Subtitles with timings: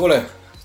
[0.00, 0.22] takole,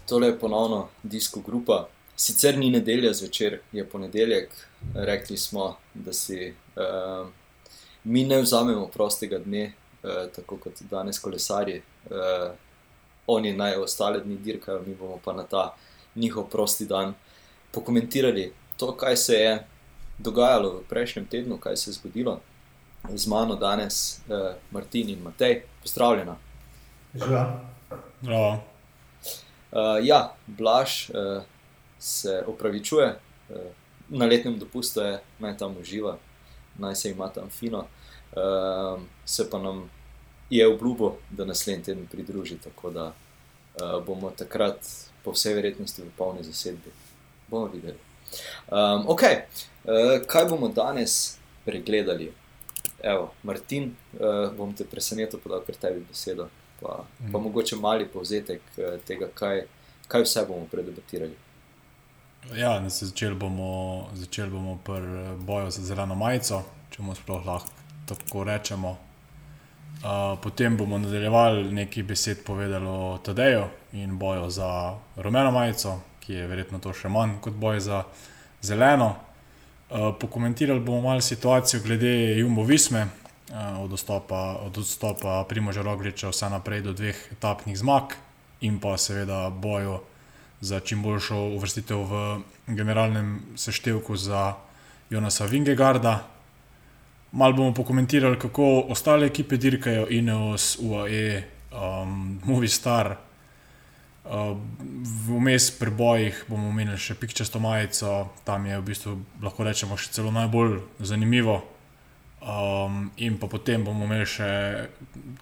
[0.08, 1.88] tole je ponovno disko grupa.
[2.16, 4.50] Sicer ni nedelja zvečer, je ponedeljek,
[4.94, 7.28] rekli smo, da si uh,
[8.04, 9.74] mi ne vzamemo prostega dne,
[10.04, 11.82] uh, tako kot danes kolesarji.
[12.06, 12.54] Uh,
[13.28, 15.74] oni naj ostale dni dirkajo, mi bomo pa na ta
[16.16, 17.14] njihov prosti dan
[17.72, 19.66] pokomentirali to, kaj se je
[20.18, 22.40] dogajalo v prejšnjem tednu, kaj se je zgodilo.
[23.14, 26.38] Z mano danes uh, Martin in Matej, pozdravljena.
[27.14, 28.75] Živijo.
[29.76, 31.44] Uh, ja, Blaž uh,
[32.00, 33.16] se opravičuje,
[33.50, 33.56] uh,
[34.10, 36.18] na letnem dopustu je, naj tam uživa,
[36.80, 37.88] naj se ima tam fino.
[38.36, 39.90] Uh, se pa nam
[40.50, 44.80] je obljubil, da naslednji teden pridruži, tako da uh, bomo takrat,
[45.24, 46.92] po vsej verjetnosti, v polni zasedbi.
[47.48, 47.98] Bomo videli.
[48.72, 52.32] Um, ok, uh, kaj bomo danes pregledali?
[53.04, 56.48] Evo, Martin, uh, bom te presenetil, podal kar tebi besedo
[56.82, 57.32] pa, mm.
[57.32, 59.64] pa mogoče mali povzetek eh, tega, kaj,
[60.08, 61.36] kaj vse bomo predebatirali.
[62.56, 67.72] Ja, začeli bomo, začel bomo pri eh, boju za zeleno majico, če mu sploh lahko
[68.06, 68.98] tako rečemo.
[69.96, 74.68] Uh, potem bomo nadaljevali nekaj besed povedali o Tadeju in boju za
[75.16, 78.04] rumeno majico, ki je verjetno to še manj kot boj za
[78.62, 79.16] zeleno.
[79.90, 83.08] Uh, pokomentirali bomo malo situacijo glede Jumbo Visme,
[83.46, 88.18] Eh, od odstopa, od odstopa Primoža Rogliča vse naprej do dveh etapnih zmag
[88.62, 90.00] in pa seveda boju
[90.62, 92.22] za čim boljšo uvrstitev v
[92.68, 94.54] generalnem seštevku za
[95.10, 96.28] Jonasa Vingegarda.
[97.32, 103.18] Mal bomo pokomentirali, kako ostale ekipe dirkajo, Ineos, UAE, um, Movistar.
[104.26, 104.58] Uh,
[105.28, 110.16] vmes pri bojih bomo omenili še pikčasto majico, tam je v bistvu lahko rečemo še
[110.16, 111.62] celo najbolj zanimivo,
[112.46, 114.48] Um, in pa potem bomo imeli še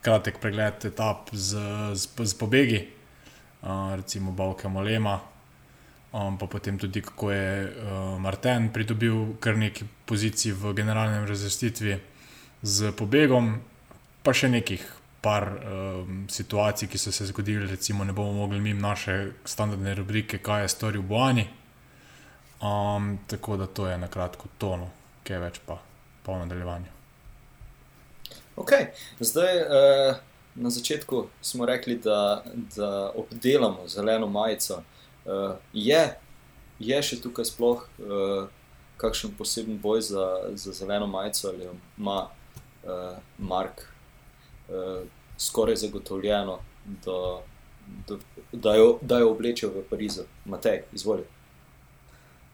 [0.06, 1.59] kratek pregled etap z,
[2.00, 2.79] z, z pobegi,
[3.63, 5.19] uh, recimo Bavke Molema,
[6.12, 12.00] um, pa potem tudi kako je uh, Martin pridobil kar nekaj pozicij v generalnem razvrstitvi
[12.62, 13.56] z pobegom,
[14.23, 14.84] pa še nekih
[15.23, 20.38] par um, situacij, ki so se zgodili, recimo ne bomo mogli mimo naše standardne rubrike,
[20.44, 21.47] kaj je storil Boani.
[22.63, 24.90] Um, tako da to je na kratko tono,
[25.23, 25.79] kaj več pa
[26.23, 26.91] po nadaljevanju.
[28.56, 28.72] Ok,
[29.19, 30.19] zdaj uh,
[30.56, 32.44] na začetku smo rekli, da,
[32.75, 34.84] da obdelamo zeleno majico.
[35.25, 36.16] Uh, je,
[36.80, 38.50] je še tukaj sploh uh,
[38.97, 43.81] kakšen poseben boj za, za zeleno majico, ali ima uh, Mark
[44.68, 45.02] uh,
[45.38, 46.59] skoraj zagotovljeno,
[47.06, 47.41] da,
[48.08, 48.20] da,
[48.52, 50.28] da, jo, da jo oblečejo v Parizu?
[50.46, 51.24] Matej, izvoli.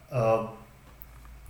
[0.10, 0.50] Uh,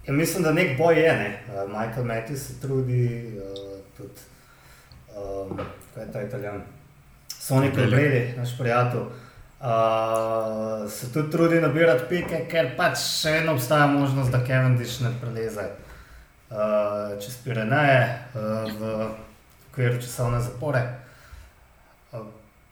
[0.08, 1.14] ja, mislim, da nek boj je.
[1.14, 1.30] Ne?
[1.48, 3.38] Uh, Michael Matthews se trudi.
[3.38, 4.38] Uh, tudi
[5.19, 5.59] um,
[5.94, 6.62] kaj je ta italijan,
[7.40, 9.02] Sonic Brady, naš prijatelj.
[9.59, 15.02] Uh, se tudi trudi nabirati pike, ker pač še vedno obstaja možnost, da Kevin Dish
[15.03, 19.09] ne preleze uh, čez Pireneje uh, v
[19.69, 20.84] okviru časovne zapore.
[22.12, 22.24] Uh,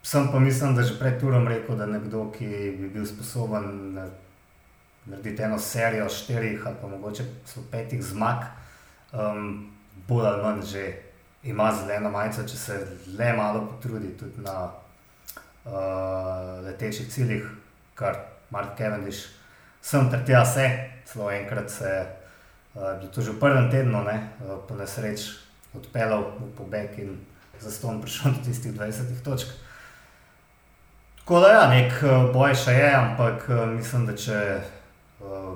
[0.04, 2.48] sem pa mislim, da že pred turom rekel, da nekdo, ki
[2.80, 4.00] bi bil sposoben
[5.08, 7.24] narediti eno serijo štirih ali pa mogoče
[7.72, 8.48] petih zmag,
[9.12, 9.72] um,
[10.08, 10.86] bolj ali manj že
[11.48, 12.78] ima zeleno majico, če se
[13.18, 15.72] le malo potrudi tudi na uh,
[16.66, 17.46] letečih ciljih,
[17.96, 18.20] kar
[18.52, 19.32] Mark Cavendish,
[19.82, 20.68] sem ter tja se,
[21.08, 22.02] celo enkrat se je
[22.76, 25.30] uh, to že v prvem tednu, ne, uh, po nesreč
[25.76, 27.16] odpeljal v pobeg in
[27.60, 29.56] za ston prišel do tistih 20 točk.
[31.22, 34.40] Tako da ja, nek uh, boj še je, ampak uh, mislim, da če
[35.24, 35.56] uh,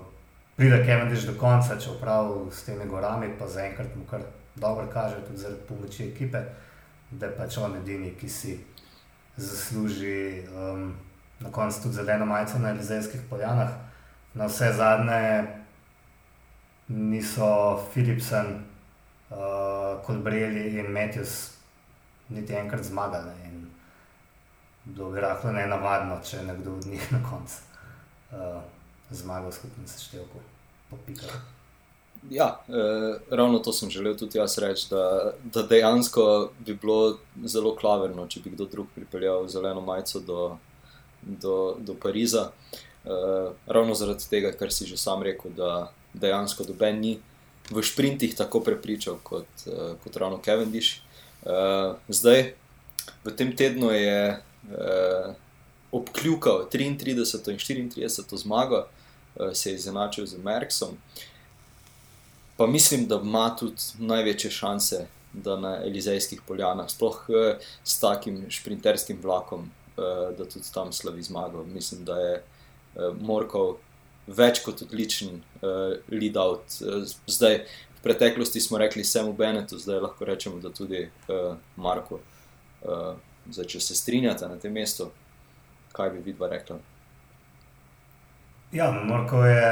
[0.56, 4.23] pride Cavendish do konca, če opravi s temi gorami, pa zaenkrat mu kar
[4.56, 6.44] dobro kaže, tudi zaradi pomoči ekipe,
[7.12, 8.59] da je pač on edini, ki si
[9.38, 10.94] zasluži um,
[11.39, 13.69] na koncu tudi zeleno majico na Elizejskih poljanah.
[14.34, 15.47] Na vse zadnje
[16.88, 18.64] niso Philipsen,
[19.29, 21.52] uh, Kolbreli in Matthews
[22.29, 23.31] niti enkrat zmagali.
[23.46, 23.67] In
[24.85, 27.55] bilo bi rahlo ne navadno, če nekdo od njih na koncu
[28.31, 28.61] uh,
[29.11, 30.40] zmaga v skupnem seštevku.
[30.90, 31.29] Popikal.
[32.29, 37.76] Ja, eh, ravno to sem želel tudi jaz reči, da, da dejansko bi bilo zelo
[37.76, 40.58] klaverno, če bi kdo drug pripeljal zeleno majico do,
[41.22, 42.52] do, do Pariza.
[43.06, 47.16] Eh, ravno zaradi tega, kar si že sam rekel, da dejansko doben ni
[47.72, 51.02] v sprintih tako prepričal kot, eh, kot ravno Cavendish.
[51.46, 52.53] Eh, zdaj,
[53.24, 54.38] v tem tednu je
[54.70, 55.34] eh,
[55.91, 57.50] obkljukal 33
[57.82, 60.94] in 34 zmago, eh, se je izenačil z Merksom.
[60.94, 61.32] Eh,
[62.61, 68.43] pa mislim, da ima tudi največje šanse, da na Elizejskih poljanah, sploh eh, s takim
[68.49, 69.63] šprinterskim vlakom,
[69.97, 71.63] uh, da tudi tam slavi zmago.
[71.63, 73.79] Mislim, da je uh, Morkov
[74.28, 75.41] več kot odličen
[76.11, 76.78] lead-out.
[76.85, 77.63] Uh, zdaj,
[77.97, 81.07] v preteklosti smo rekli Samu Benetu, zdaj lahko rečemo, da tudi
[81.75, 82.19] Marko.
[83.49, 85.09] Zdaj, če se strinjate na tem mestu,
[85.97, 86.78] kaj bi vidva rekla?
[88.72, 89.66] Ja, Morko je.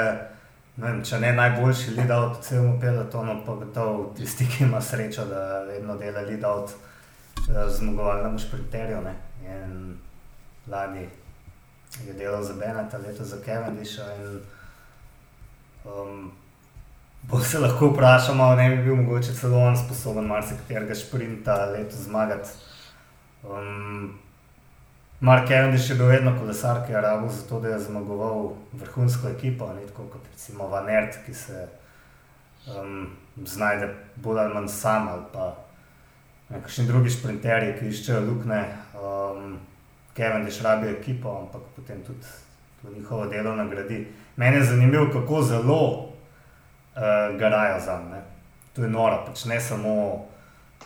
[0.79, 5.25] Ne vem, če ne najboljši lead-out v celem pelotonu, pa gotovo tisti, ki ima srečo,
[5.27, 6.71] da vedno dela lead-out
[7.67, 9.01] zmagovalnemu šprinterju.
[10.69, 11.07] Lani
[12.05, 14.05] je delal za Beneta, leto za Kevindisha.
[15.83, 16.31] Um,
[17.23, 21.95] bo se lahko vprašal, ali ne bi bil mogoče celo on sposoben marsikaterega šprinta leto
[21.95, 22.49] zmagati.
[23.43, 24.19] Um,
[25.21, 29.27] Mark Cavendish je bil vedno kolesar, ki je rabo za to, da je zmagoval vrhunsko
[29.29, 31.67] ekipo, ne tako kot recimo Vanert, ki se
[32.67, 33.09] um,
[33.45, 35.55] znajde bolj ali manj sam ali pa
[36.49, 38.63] nekakšni drugi sprinterji, ki iščejo lukne.
[38.95, 39.59] Um,
[40.15, 42.25] Cavendish rabi ekipo, ampak potem tudi
[42.81, 44.07] to njihovo delo nagradi.
[44.35, 48.21] Mene je zanimivo, kako zelo uh, garajo za me.
[48.73, 50.25] To je noro, pač ne samo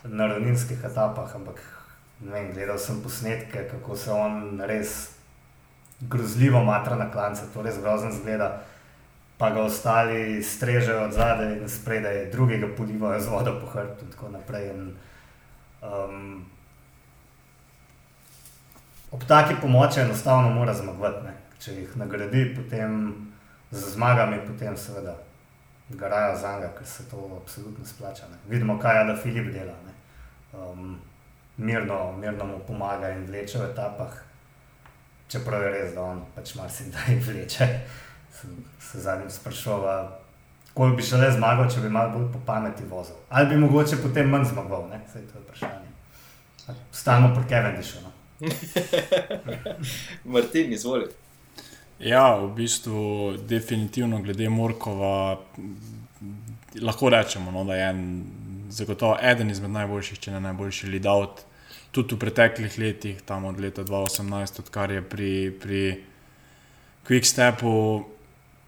[0.03, 1.62] na ravninskih etapah, ampak
[2.31, 5.09] vem, gledal sem posnetke, kako se on res
[5.99, 8.63] grozljivo matra na klance, to res grozno zgleda.
[9.37, 14.11] Pa ga ostali strežejo od zadaj in spredaj, drugega polivajo z vodo po hrbtu in
[14.11, 14.69] tako naprej.
[14.69, 14.93] In,
[15.81, 16.45] um,
[19.11, 21.33] ob taki pomoči enostavno mora zmagovati.
[21.59, 23.13] Če jih nagradi, potem
[23.71, 25.15] z zmagami, potem seveda
[25.89, 28.27] garajo za njega, ker se to absolutno splača.
[28.31, 28.37] Ne.
[28.49, 29.73] Vidimo, kaj je da Filip dela.
[30.53, 30.99] Um,
[31.57, 34.17] mirno, mirno mu pomaga in vleče v etapah.
[35.27, 37.67] Čeprav je res, da on pač marsikdaj vleče.
[38.33, 40.09] Sem se zadnjim sprašoval,
[40.73, 43.17] koliko bi še le zmagal, če bi malo bolj po pameti vozil.
[43.29, 45.01] Ali bi mogoče potem manj zmagal, ne?
[45.13, 45.94] Sej to je vprašanje.
[46.91, 48.01] Stalno pri Kevendishu.
[48.03, 48.11] No?
[50.33, 51.07] Martin, izvoli.
[51.99, 55.38] Ja, v bistvu, definitivno glede Morkova,
[56.81, 58.01] lahko rečemo, no, da je en
[58.73, 61.43] zagotovo eden izmed najboljših, če ne najboljši lead-out.
[61.93, 65.83] Tudi v preteklih letih, tam od leta 2018, odkar je pri, pri
[67.05, 67.73] Quickstepu,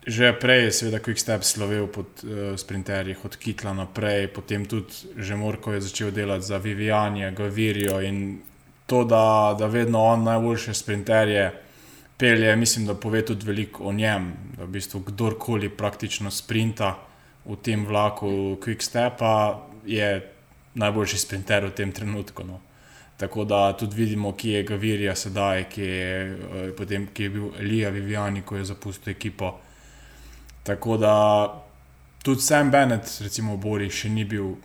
[0.06, 5.36] že prej je seveda Quickstep slovel pod uh, sprinterji, od Kitla naprej, potem tudi že
[5.36, 8.42] Morko je začel delati za Vivianje, Gavirijo in
[8.86, 11.52] to, da, da vedno on najboljše sprinterje
[12.18, 16.96] pelje, mislim, da pove tudi veliko o njem, da v bistvu kdorkoli praktično sprinta
[17.46, 20.32] v tem vlaku Quickstepa, je
[20.76, 22.44] najboljši sprinter v tem trenutku.
[22.44, 22.60] No.
[23.18, 27.50] Tako da tudi vidimo, kje je Gavirija sedaj, kje je, eh, potem, kje je bil
[27.60, 29.60] Elija Viviani, ko je zapustil ekipo.
[30.64, 31.14] Tako da
[32.24, 34.56] tudi Sam Bennett, recimo v Bori, še ni bil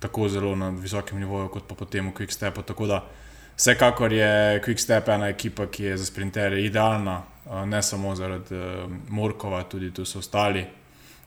[0.00, 2.62] tako zelo na visokem nivoju kot pa potem v Quickstepu.
[2.62, 3.00] Tako da
[3.56, 8.92] vsekakor je Quickstep ena ekipa, ki je za sprinterje idealna, eh, ne samo zaradi uh,
[9.08, 10.66] Morkova, tudi tu so ostali.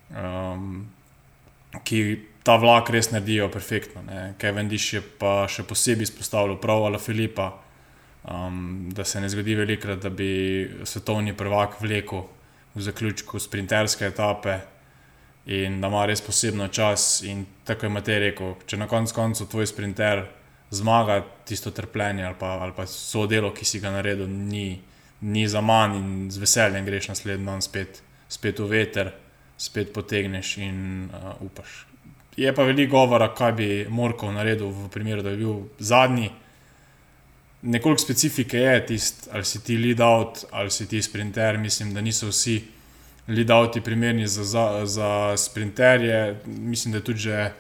[0.09, 0.87] Um,
[1.83, 4.01] ki ta vlak res naredijo perfektno.
[4.07, 4.33] Ne.
[4.41, 7.51] Kevin Diš je pa še posebej izpostavil prav ali Filipa,
[8.25, 12.25] um, da se ne zgodi velikrat, da bi svetovni prvak vlekel
[12.73, 14.55] v zaključku sprinterske etape
[15.45, 17.21] in da ima res posebno čas.
[17.29, 20.25] In tako je Matej rekel, če na koncu koncu tvoj sprinter
[20.73, 24.79] zmaga tisto trpljenje ali pa, ali pa so delo, ki si ga naredil, ni,
[25.21, 29.13] ni za manj in z veseljem greš naslednji dan spet, spet v veter
[29.59, 31.88] spet potegneš in uh, upaš.
[32.37, 36.29] Je pa veliko govora, kaj bi Morkov naredil v primeru, da bi bil zadnji.
[37.61, 41.57] Nekoliko specifike je tisto, ali si ti lead out ali si ti sprinter.
[41.57, 42.61] Mislim, da niso vsi
[43.27, 46.39] lead outi primerni za, za, za sprinterje.
[46.45, 47.51] Mislim, da je tudi že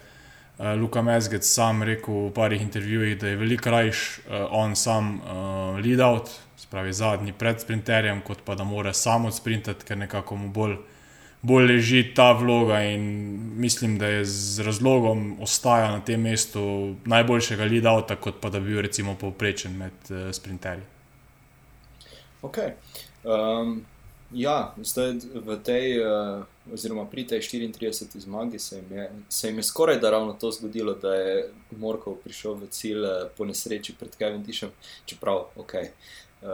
[0.57, 5.21] uh, Luka Mezgec sam rekel v parih intervjujih, da je veliko rajš uh, on sam
[5.21, 10.35] uh, lead out, spravi zadnji pred sprinterjem, kot pa da mora samo sprintati, ker nekako
[10.35, 10.77] mu bolj
[11.41, 13.03] bolj leži ta vloga in
[13.59, 18.73] mislim, da je z razlogom ostaja na tem mestu najboljšega lead-outa, kot pa da bi
[18.73, 20.83] bil recimo povprečen med uh, sprinterji.
[22.41, 22.57] Ok.
[23.23, 23.85] Um,
[24.31, 26.43] ja, zdaj v tej, uh,
[26.73, 28.19] oziroma pri tej 34.
[28.19, 32.15] zmagi se jim, je, se jim je skoraj da ravno to zgodilo, da je Morkov
[32.23, 34.71] prišel v cilj uh, po nesreči pred Kevin Tišem,
[35.05, 35.73] čeprav ok.
[36.41, 36.49] Uh,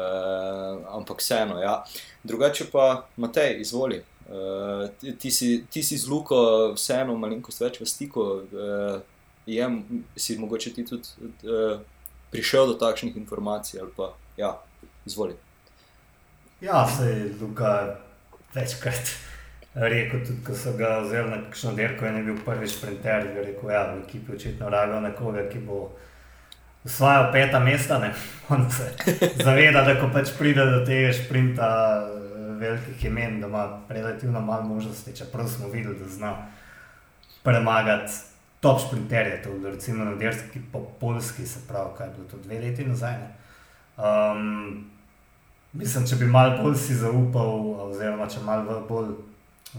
[0.90, 1.84] ampak vseeno, ja.
[2.24, 4.02] Drugače pa, Matej, izvoli.
[4.26, 4.90] Uh,
[5.20, 8.24] ti, si, ti si z Luko vseeno malenkost več v stiku.
[8.50, 9.04] Uh,
[9.46, 9.68] je,
[10.18, 11.14] si mogoče ti tudi
[11.46, 11.78] uh,
[12.34, 14.58] prišel do takšnih informacij ali pa ja,
[15.06, 15.36] izvoli.
[16.62, 18.00] Ja, se je Luka
[18.56, 19.14] večkrat
[19.76, 23.44] rekel, tudi ko so ga vzeli na kakšno dirko in je bil prvi sprinter, je
[23.44, 25.90] rekel, ja, v ekipi očitno rabijo nekoga, ki bo
[26.86, 28.14] osvajajo peta mesta, ne,
[28.50, 28.92] on se
[29.44, 31.70] zaveda, da ko pač pride do tega sprinta
[32.60, 36.36] velikih imen, da ima relativno malo možnosti, čeprav smo videli, da zna
[37.44, 38.12] premagati
[38.60, 42.38] top sprinterje, to je recimo na Derski, po Polski, se pravi, kaj je bilo to
[42.38, 43.16] dve leti nazaj.
[43.98, 44.90] Um,
[45.74, 49.14] mislim, če bi malo bolj si zaupal, oziroma če malo bolj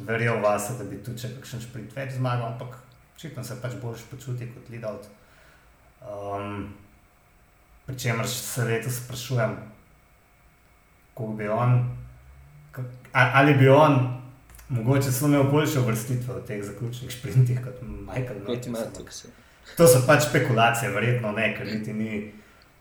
[0.07, 2.79] verjel vase, da bi tu če kakšen sprint več zmagal, ampak
[3.17, 5.01] očitno se pač boljš počuti kot Lidl.
[6.07, 6.69] Um,
[7.87, 9.53] Pričemer se letos sprašujem,
[11.15, 11.77] kako bi on,
[13.17, 14.17] ali bi on
[14.69, 19.27] mogoče samo imel boljše vrstitve v teh zaključnih sprintih kot Michael Matthews.
[19.77, 22.33] To so pač spekulacije, verjetno ne, ker niti ni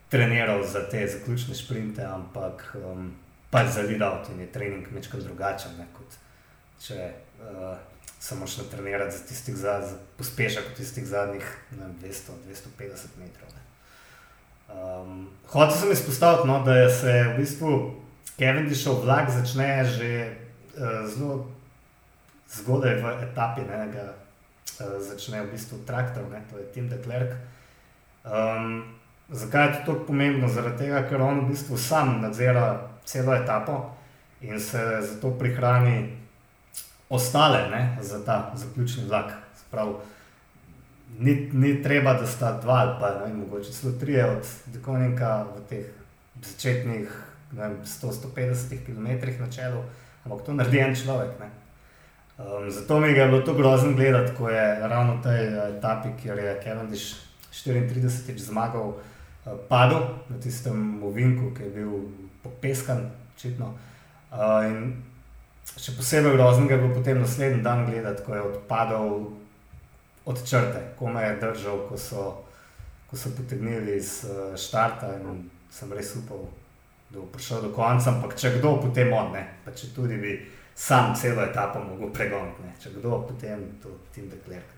[0.09, 3.11] treniral za te zaključne sprinte, ampak um,
[3.49, 6.17] pač za Lidl in je trening nekaj drugačen, ne, kot
[6.81, 7.09] če
[7.41, 7.77] uh,
[8.19, 11.45] samo še trenirati za tistih za, za pospešek tistih zadnjih
[12.01, 13.51] 200-250 metrov.
[14.65, 17.71] Um, hotel sem izpostaviti, no, da je se v bistvu
[18.35, 20.09] Kevin Dišov vlak začne že
[20.75, 21.47] uh, zelo
[22.51, 26.99] zgodaj v etapi, ne, da uh, začne v bistvu traktor, ne, to je Tim de
[26.99, 27.31] Klerk.
[28.25, 28.95] Um,
[29.29, 30.47] zakaj je to tako pomembno?
[30.51, 33.95] Zaradi tega, ker on v bistvu sam nadzira celo etapo
[34.41, 36.17] in se zato prihrani
[37.09, 39.31] ostale ne, za ta zaključni vlak.
[39.55, 39.95] Sprav,
[41.19, 45.63] ni, ni treba, da sta dva ali pa ne, mogoče celo tri od Dekonika v
[45.69, 45.85] teh
[46.41, 47.07] začetnih
[47.55, 49.07] 100-150 km
[49.39, 49.83] na čelu,
[50.25, 51.39] ampak to naredi en človek.
[52.35, 56.09] Um, zato mi je bilo to grozno gledati, ko je ravno v tej uh, etapi,
[56.21, 57.15] kjer je Kevin Diš
[57.51, 61.91] 34 zmagal, uh, padel na tistem movinku, ki je bil
[62.43, 63.73] popeskan, očitno.
[64.31, 64.91] Uh,
[65.65, 69.07] Še posebej grozno je bilo potem naslednji dan gledati, ko je odpadal
[70.25, 72.25] od črte, ko me je držal, ko so,
[73.09, 76.45] ko so potegnili iz uh, štarta in sem res upal,
[77.15, 78.11] da bo prišel do konca.
[78.11, 79.45] Ampak če kdo, potem on, ne.
[79.65, 80.35] pa če tudi bi
[80.75, 84.75] sam celo etapo mogel pregoniti, če kdo, potem to tim deklerk.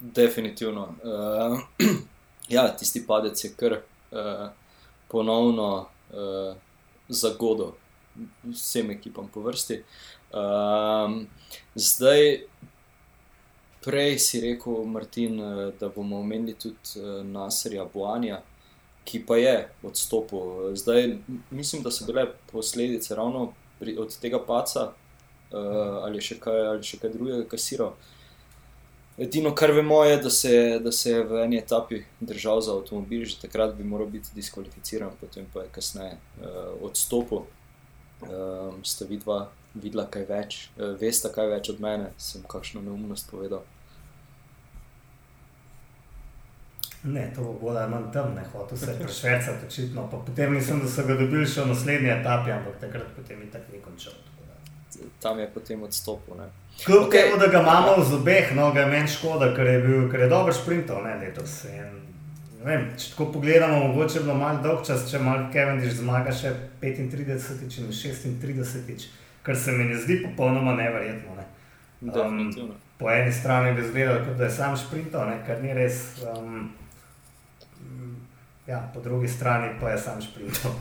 [0.00, 0.88] Definitivno.
[1.04, 1.58] Uh,
[2.56, 4.46] ja, tisti padec je kar uh,
[5.12, 6.56] ponovno uh,
[7.08, 7.74] zagodo
[8.42, 9.82] vsem ekipam po vrsti.
[10.32, 11.26] Um,
[11.74, 12.40] zdaj,
[13.84, 15.38] prej si rekel, Martin,
[15.80, 18.40] da bomo omenili tudi eh, Nasrija Boanja,
[19.06, 19.54] ki pa je
[19.86, 20.74] odstopil.
[20.76, 21.16] Zdaj,
[21.50, 26.86] mislim, da so bile posledice ravno pri, od tega paca uh, ali, še kaj, ali
[26.86, 27.94] še kaj drugega, kasiral.
[29.16, 33.24] Edino, kar vemo, je, da se, da se je v eni etapi držal za avtomobil,
[33.24, 37.46] že takrat bi moral biti diskvalificiran, potem pa je kasneje uh, odstopil
[38.20, 39.46] um, sta vidva
[39.76, 43.64] videla kaj več, uh, veste kaj več od mene, sem kakšno neumnost povedal.
[47.06, 50.08] Ne, to bo bolj ali manj tam, ne hotel se prešvercati, očitno.
[50.10, 53.50] Pa potem mislim, da so ga dobili še v naslednji etapi, ampak takrat potem je
[53.50, 54.16] tako ni končal.
[55.22, 56.40] Tam je potem odstopil.
[56.84, 57.28] Kljub okay.
[57.28, 60.24] temu, da ga imamo v zobeh, no ga je meni škoda, ker je bil, ker
[60.24, 61.54] je dober sprintov, ne, letos.
[61.70, 62.00] In
[62.64, 65.20] vem, če tako pogledamo, mogoče je bilo malo dolg čas, če
[65.52, 66.98] Kevin Diš zmaga še 35
[68.26, 69.06] in 36,
[69.46, 71.36] kar se mi ne zdi popolnoma neverjetno.
[71.38, 71.46] Ne.
[72.10, 76.02] Um, po eni strani bi izgledalo, kot da je sam šprintal, kar ni res.
[76.34, 76.66] Um,
[78.66, 80.72] ja, po drugi strani pa je sam šprintal.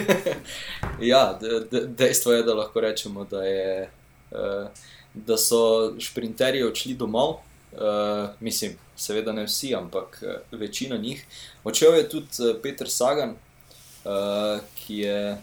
[1.12, 3.90] ja, de, de, dejstvo je, da lahko rečemo, da, je,
[4.30, 4.68] uh,
[5.14, 7.38] da so šprinterji odšli domov.
[7.72, 11.26] Uh, mislim, seveda ne vsi, ampak uh, večina njih.
[11.64, 15.36] Odšel je tudi uh, Peter Sagan, uh, ki je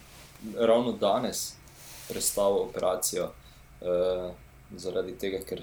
[0.58, 1.54] ravno danes
[2.10, 3.32] prestal operacijo
[3.82, 4.32] uh,
[4.76, 5.62] zaradi tega, ker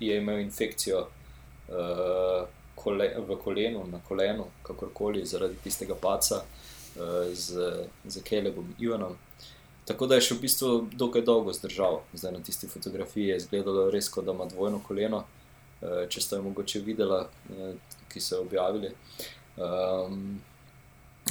[0.00, 0.98] je imel infekcijo
[1.68, 7.72] uh, kole, v kolenu, na kolenu, kakorkoli, zaradi tistega paca uh, z,
[8.04, 9.16] z Kelebom Ivanom.
[9.88, 10.70] Tako da je še v bistvu
[11.00, 12.02] dokaj dolgo zdržal.
[12.12, 15.24] Zdaj na tisti fotografiji je izgledalo res, kot da ima dvojno koleno.
[15.78, 17.20] Eh, če ste jo mogoče videli,
[17.54, 17.74] eh,
[18.10, 18.90] ki so jo objavili.
[19.56, 20.40] Um,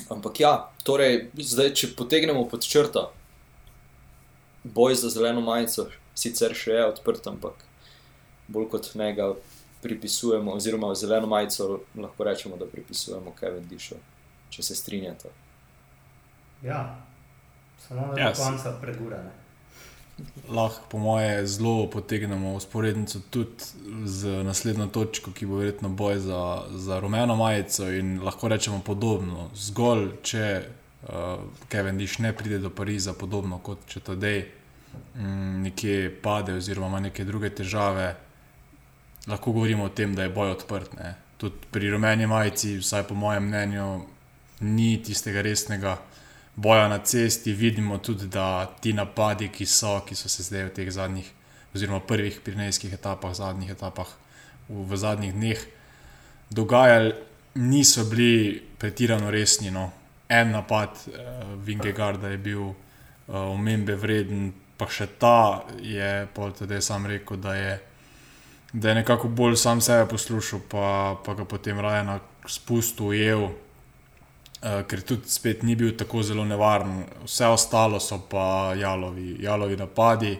[0.09, 0.51] ampak ja,
[0.87, 3.09] torej, zdaj, če potegnemo pod črto,
[4.63, 7.63] boj za zeleno majico, sicer še je odprt, ampak
[8.47, 9.29] bolj kot ne ga
[9.81, 13.95] pripisujemo, oziroma zeleno majico lahko rečemo, da pripisujemo Kevin Dišu,
[14.49, 15.29] če se strinjate.
[16.63, 17.05] Ja,
[17.87, 18.37] samo na yes.
[18.37, 19.31] koncu pregurane
[20.49, 23.63] lahko, po moje, zelo potegnemo usporednico tudi
[24.05, 27.91] z naslednjo točko, ki bo verjetno boj za, za rumeno majico.
[27.91, 29.49] In lahko rečemo podobno.
[29.55, 31.09] Zgolj, če uh,
[31.69, 34.45] Kevin Diš ne pride do Pariza, podobno kot če to dej,
[35.15, 38.15] um, nekje pade oziroma ima neke druge težave.
[39.27, 40.93] Lahko govorimo o tem, da je boj odprt.
[41.37, 43.87] Tudi pri rumeni majici, vsaj po mojem mnenju,
[44.59, 45.97] ni tistega resnega
[46.55, 47.53] boja na cesti.
[47.53, 51.31] Vidimo tudi, da ti napadi, ki so, ki so se zdaj v teh zadnjih,
[51.75, 54.09] oziroma prvih prinejskih etapah, zadnjih etapah
[54.69, 55.65] v, v zadnjih dneh
[56.49, 57.13] dogajali,
[57.55, 59.71] niso bili pretirano resni.
[59.71, 59.91] No.
[60.29, 61.13] En napad uh,
[61.63, 62.75] Vingegarda je bil uh,
[63.35, 66.27] omembe vreden, pa še ta je,
[66.59, 67.77] da je sam rekel, da je,
[68.79, 73.43] da je nekako bolj sam sebe poslušal, pa, pa ga potem raje na spustu ujel.
[74.57, 79.77] Uh, ker tudi spet ni bil tako zelo nevaren, vse ostalo so pa jalovi, jalovi
[79.77, 80.37] napadi.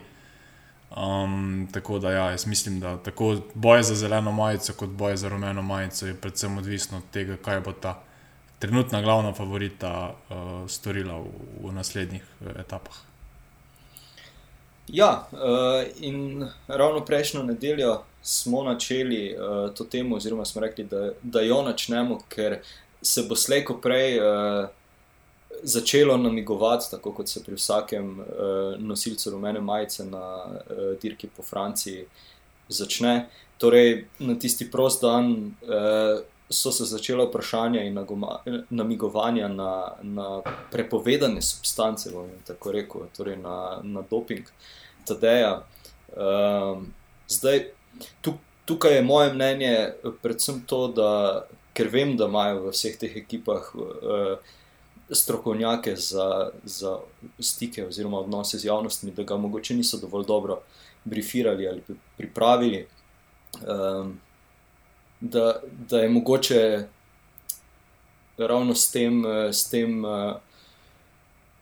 [0.97, 5.29] Um, tako da, ja, jaz mislim, da tako boj za zeleno majico, kot boj za
[5.29, 7.99] rumeno majico, je predvsem odvisno od tega, kaj bo ta
[8.59, 11.29] trenutna glavna favorita uh, storila v,
[11.61, 13.06] v naslednjih uh, etapah.
[14.87, 15.39] Ja, uh,
[15.99, 21.61] in ravno prejšnjo nedeljo smo začeli uh, to temo, oziroma smo rekli, da, da jo
[21.61, 22.59] načnemo, ker
[23.01, 24.19] se bo slejko prej.
[24.19, 24.67] Uh,
[25.63, 28.19] začelo namigovati, tako kot se pri vsakem
[28.77, 30.45] nosilcu rumene majice na
[31.01, 32.03] dirki po Franciji
[32.69, 33.29] začne.
[33.57, 35.55] Torej, na tisti prost dan
[36.49, 37.97] so se začela vprašanja in
[38.69, 44.47] namigovanja na, na prepovedane substance, bom tako rekel, torej na, na doping
[45.07, 45.63] TD-ja.
[46.15, 46.83] Uh,
[47.27, 47.65] zdaj,
[48.21, 49.73] tu, tukaj je moje mnenje,
[50.21, 51.09] predvsem to, da
[51.73, 53.73] ker vem, da imajo v vseh teh ekipah.
[53.75, 54.55] Uh,
[55.11, 56.97] strokovnjake za, za
[57.39, 60.57] stike oziroma odnose z javnostmi, da ga mogoče niso dovolj dobro
[61.05, 61.81] briefirali ali
[62.17, 62.87] pripravili.
[63.63, 64.19] Um,
[65.21, 65.59] da,
[65.89, 66.87] da je mogoče
[68.37, 70.35] ravno s tem, s tem uh,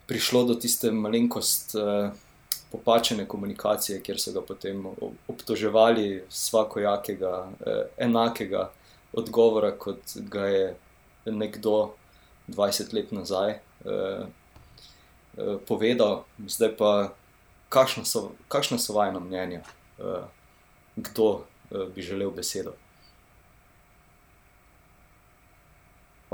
[0.07, 2.09] prišlo do tiste malenkost uh,
[2.71, 4.83] popačene komunikacije, kjer so ga potem
[5.27, 8.71] obtoževali vsakojakega uh, enakega
[9.13, 10.73] odgovora, kot ga je
[11.25, 11.93] nekdo.
[12.47, 14.27] 20 let nazaj uh,
[15.37, 17.13] uh, povedal, zdaj pa,
[17.69, 19.61] kakšno so, kakšno so vajno mnenje,
[19.97, 20.29] uh,
[20.95, 22.73] kdo uh, bi želel besedo.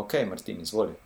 [0.01, 0.97] Ok, Martin, izvoli.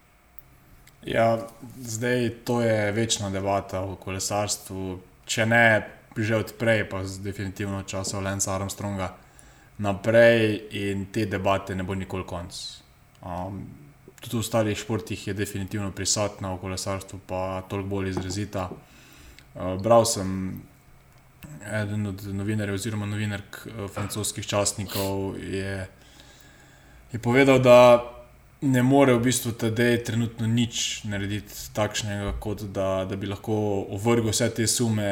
[1.06, 5.00] Ja, zdaj to je večna debata o kolesarstvu.
[5.26, 5.66] Če ne,
[6.18, 9.12] že odprej, pa z definitivno časa Lensa Armstronga
[9.78, 12.56] naprej, in te debate ne bo nikoli konc.
[13.22, 13.60] Um,
[14.22, 18.70] tudi v ostalih športih je definitivno prisotna, v kolesarstvu pa toliko bolj izrazita.
[18.72, 20.62] Uh, bral sem
[21.70, 25.86] eden od novinarjev, oziroma novinark uh, francoskih časnikov, je,
[27.12, 28.15] je povedal, da
[28.62, 33.56] ne more v bistvu tedej trenutno nič narediti takšnega, kot da, da bi lahko
[33.98, 35.10] ovrgel vse te sume,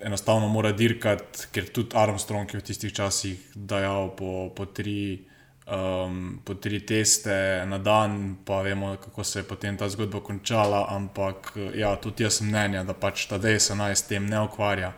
[0.00, 5.26] enostavno mora dirkati, ker tudi Armstrong je v tistih časih dajal po, po tri
[5.66, 10.86] um, po tri teste na dan, pa vemo, kako se je potem ta zgodba končala.
[10.90, 14.92] Ampak ja, tudi jaz sem mnenja, da pač ta DSA naj s tem ne ukvarja.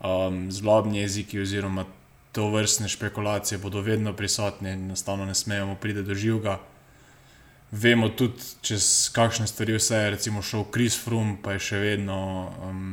[0.00, 1.86] Um, zlobni jeziki oziroma
[2.32, 6.58] to vrstne špekulacije bodo vedno prisotne in enostavno ne smemo priti do živega.
[7.76, 12.18] Vemo tudi, čez kakšne stvari vse je, šel Kris Frum, pa je še vedno
[12.64, 12.86] um,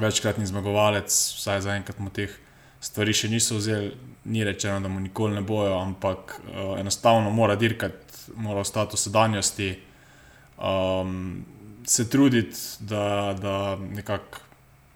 [0.00, 2.32] večkratni zmagovalec, vsaj za enkrat mu teh
[2.80, 3.92] stvari še niso vzeli,
[4.24, 9.02] ni rečeno, da mu nikoli ne bojo, ampak uh, enostavno mora dirkati, mora ostati v
[9.02, 9.68] sedanjosti,
[10.56, 11.44] um,
[11.84, 14.40] se truditi, da, da nekako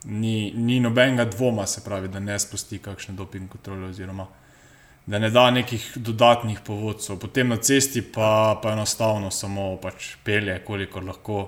[0.04, 4.26] ni, ni nobenega dvoma, se pravi, da ne spusti kakšne doping kontrole oziroma.
[5.08, 10.58] Da ne da nekih dodatnih povodcev, potem na cesti pa, pa enostavno samo pač pelje,
[10.66, 11.38] koliko lahko.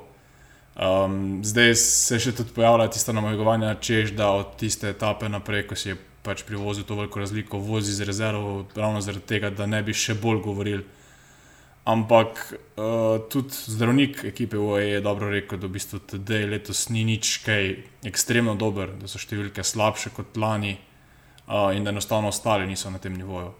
[0.80, 5.76] Um, zdaj se še tudi pojavlja tista namagovanja, češ da od tiste etape naprej, ko
[5.76, 9.82] si je pač privozil to veliko razliko, vozi z rezervo, ravno zaradi tega, da ne
[9.84, 10.84] bi še bolj govorili.
[11.90, 17.04] Ampak uh, tudi zdravnik ekipe UAE je dobro rekel, da v bistvu tudi letos ni
[17.04, 17.74] nič kaj
[18.08, 20.78] ekstremno dober, da so številke slabše kot lani
[21.50, 23.52] uh, in da enostavno ostali niso na tem nivoju.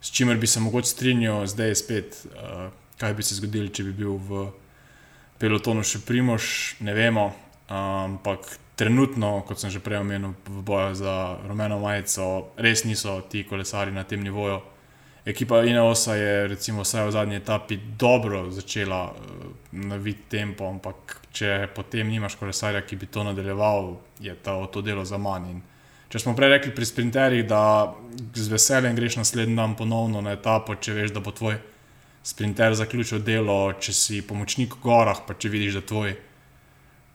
[0.00, 3.84] S čimer bi se mogoče strinjal, zdaj je spet, uh, kaj bi se zgodilo, če
[3.84, 4.46] bi bil v
[5.38, 7.26] pelotonu še primož, ne vemo.
[7.26, 13.20] Uh, ampak trenutno, kot sem že prej omenil, v boju za rumeno majico, res niso
[13.28, 14.60] ti kolesari na tem nivoju.
[15.26, 21.20] Ekipa Ineosa je, recimo, vsaj v zadnji etapi dobro začela uh, na vid tempo, ampak
[21.36, 25.50] če potem nimaš kolesarja, ki bi to nadaljeval, je ta, to delo za manj.
[25.50, 25.64] In
[26.08, 27.62] če smo prej rekli pri sprinterjih, da
[28.34, 31.58] z veseljem greš naslednji dan ponovno na etapo, če veš, da bo tvoj
[32.26, 36.16] sprinter zaključil delo, če si pomočnik v gorah, pa če vidiš, da tvoj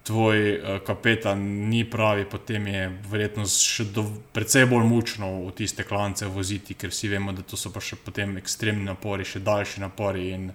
[0.04, 5.86] tvoj uh, kapetan ni pravi, potem je verjetno še do, precej bolj mučno v tiste
[5.86, 9.84] klance voziti, ker vsi vemo, da to so pa še potem ekstremni napori, še daljši
[9.84, 10.28] napori.
[10.34, 10.48] In,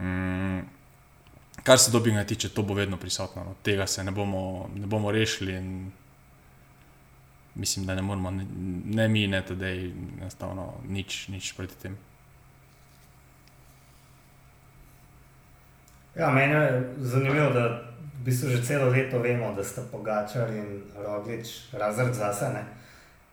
[0.00, 0.62] um,
[1.62, 3.44] kar se dobinga tiče, to bo vedno prisotno.
[3.44, 3.56] No.
[3.62, 5.58] Tega se ne bomo, ne bomo rešili.
[7.54, 8.46] Mislim, da ne moramo, ne,
[8.84, 11.96] ne mi, ne tedej, enostavno nič, nič proti tem.
[16.16, 17.68] Ja, meni je zanimivo, da
[18.20, 22.64] v bistvu že celo leto vemo, da sta Pogačar in Roglič razred zase.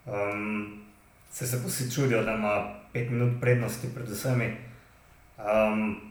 [0.06, 0.84] Um,
[1.32, 4.58] se se vsi čudijo, da ima pet minut prednosti pred vsemi.
[5.38, 6.10] Um,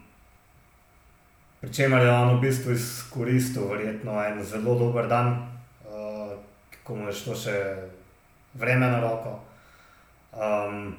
[1.61, 5.49] Pričemer je on v bistvu izkoristil verjetno en zelo dober dan,
[5.83, 6.39] uh,
[6.85, 7.55] ko mu je šlo še
[8.59, 9.39] vreme na roko.
[10.33, 10.97] Um,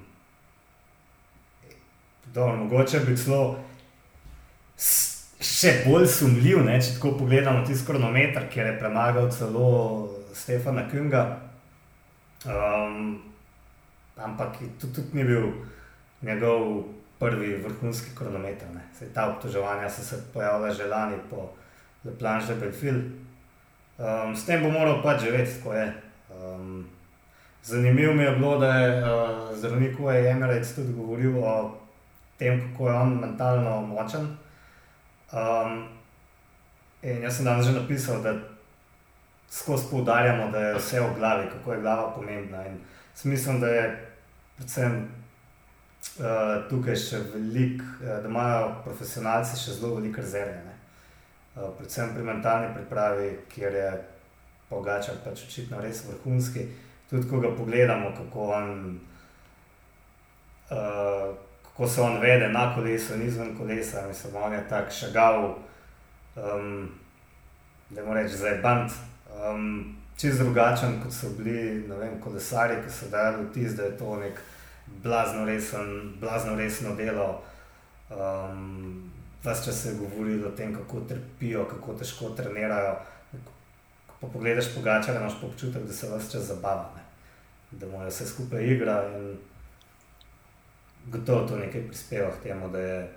[2.34, 3.60] dobro, mogoče bi celo
[4.80, 9.70] še bolj sumljiv, ne, če tako pogledamo tisti kronometer, ki je premagal celo
[10.36, 11.24] Stefana Kunga.
[12.48, 13.20] Um,
[14.16, 15.50] ampak tudi, tudi ni bil
[16.24, 16.84] njegov
[17.20, 18.68] prvi vrhunski kronometer.
[19.14, 21.50] Ta obtoževanja so se pojavila že lani po
[22.04, 23.02] Le Planche de Belfil.
[24.00, 25.88] Um, s tem bo moral pač živeti, kako je.
[26.32, 26.88] Um,
[27.64, 31.78] zanimivo mi je bilo, da je uh, zdravnik Uwe Emirates tudi govoril o
[32.38, 34.38] tem, kako je on mentalno močen.
[35.32, 35.88] Um,
[37.02, 38.34] in jaz sem danes že napisal, da
[39.50, 42.66] skozi poudarjamo, da je vse v glavi, kako je glava pomembna.
[42.66, 42.78] In
[43.24, 44.10] mislim, da je
[44.58, 45.08] predvsem
[46.20, 50.76] uh, tukaj še veliko, uh, da imajo profesionalci še zelo veliko rezerve.
[51.56, 53.92] Uh, predvsem pri mentalni pripravi, kjer je
[54.70, 56.68] Pogačar pač očitno res vrhunski.
[57.10, 59.00] Tudi ko ga pogledamo, kako on.
[60.70, 61.36] Uh,
[61.80, 65.56] ko se on vede na kolesu in izven kolesa, mislim, on je tako šagal,
[66.36, 66.90] um,
[67.90, 68.92] da mu reče, zdaj band.
[69.32, 74.18] Um, čez drugačen, kot so bili vem, kolesari, ki so dali vtis, da je to
[74.20, 74.42] nek
[75.04, 77.42] blazno, resen, blazno resno delo.
[78.10, 79.12] Um,
[79.44, 82.96] Ves čas se je govorilo o tem, kako trpijo, kako težko trenirajo.
[84.20, 86.90] Ko pogledaš pogača, imaš občutek, da se vse čas zabava,
[87.72, 89.04] da mu je vse skupaj igra.
[89.16, 89.38] In,
[91.06, 93.14] gotovo to nekaj prispeva k temu, da je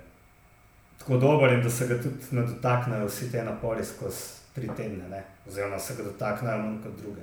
[0.97, 4.21] tako dober in da se ga tudi ne dotaknejo vsi te napori skozi
[4.53, 5.23] tri tedne, ne?
[5.47, 7.21] oziroma se ga dotaknejo manj kot druge,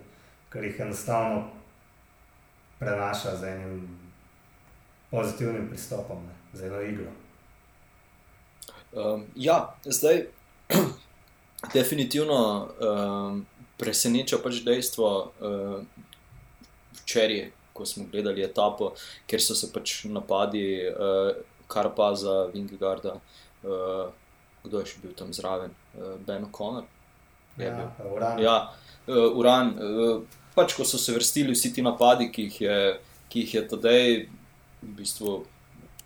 [0.51, 1.45] ker jih enostavno
[2.79, 3.99] prenaša z enim
[5.11, 6.59] pozitivnim pristopom, ne?
[6.59, 7.11] z eno igro.
[8.93, 10.27] Um, ja, zdaj
[11.75, 13.47] definitivno um,
[13.81, 15.09] preseneča pač dejstvo,
[15.41, 16.05] uh,
[17.03, 17.49] včeraj
[17.81, 18.93] ko smo gledali etapo,
[19.27, 21.31] kjer so se pač napadi, uh,
[21.71, 24.11] kar pa za Vingegarda, uh,
[24.65, 26.85] kdo je še bil tam zraven, uh, Ben O'Connor.
[27.61, 28.43] Ja, uran.
[28.43, 28.57] Ja,
[29.07, 29.73] uh, uran.
[29.79, 32.77] Uh, pač, ko so se vrstili vsi ti napadi, ki jih je,
[33.33, 34.05] ki jih je tedaj,
[34.83, 35.41] v bistvu.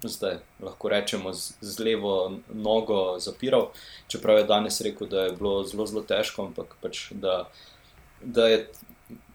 [0.04, 3.70] Zdaj lahko rečemo z, z levo nogo zapiral,
[4.08, 7.48] čeprav je danes rekel, da je bilo zelo, zelo težko, ampak pač, da,
[8.20, 8.58] da je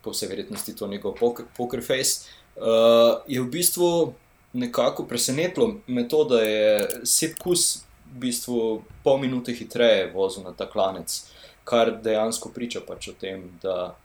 [0.01, 1.17] po vsej verjetnosti to njegov
[1.57, 4.13] poker face, uh, je v bistvu
[4.53, 10.69] nekako presenetilo me to, da je Sepkus v bistvu pol minute hitreje vozil na ta
[10.69, 11.25] klanec,
[11.63, 13.95] kar dejansko priča pač o tem, da,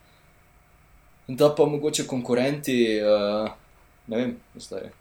[1.28, 3.48] da pa mogoče konkurenti, uh,
[4.06, 4.92] ne vem, zdaj.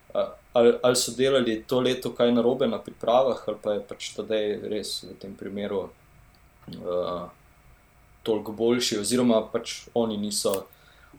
[0.54, 4.44] Ali, ali so delali to leto kaj narobe na pripravah, ali pa je pač tedaj
[4.70, 7.24] res v tem primeru uh,
[8.24, 10.54] toliko boljši, oziroma pač oni niso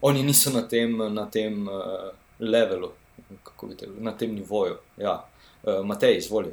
[0.00, 2.92] oni niso na tem, na tem uh, levelu,
[3.42, 4.76] kako bi te, na tem nivoju.
[4.96, 5.24] Ja.
[5.62, 6.52] Uh, Matej, izvoli.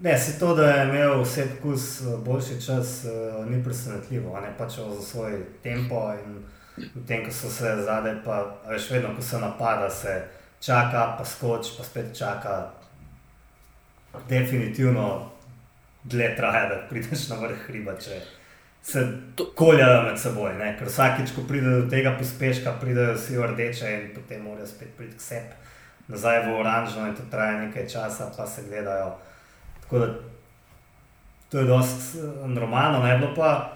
[0.00, 4.40] Ne, se to, da je imel vse kus eh, boljši čas, uh, ni presenetljivo.
[4.40, 6.42] Ne pač za svoj tempo in
[6.76, 10.28] v tem, ko so se zadaj, pa veš, vedno, ko se napada, se
[10.66, 12.70] čaka, pa skoči, pa spet čaka.
[14.28, 15.30] Definitivno
[16.04, 18.20] dlje traja, da prideš na vrh hriba, če
[18.86, 19.02] se
[19.54, 20.54] koljajo med seboj.
[20.58, 20.72] Ne?
[20.78, 24.94] Ker vsakič, ko pride do tega pospeška, pridejo vsi v rdeče in potem morajo spet
[24.98, 25.56] priti k sebi,
[26.08, 29.16] nazaj v oranžno in to traja nekaj časa, pa se gledajo.
[29.82, 30.06] Tako da
[31.50, 33.72] to je dosti eh, normalno, ne bilo pa.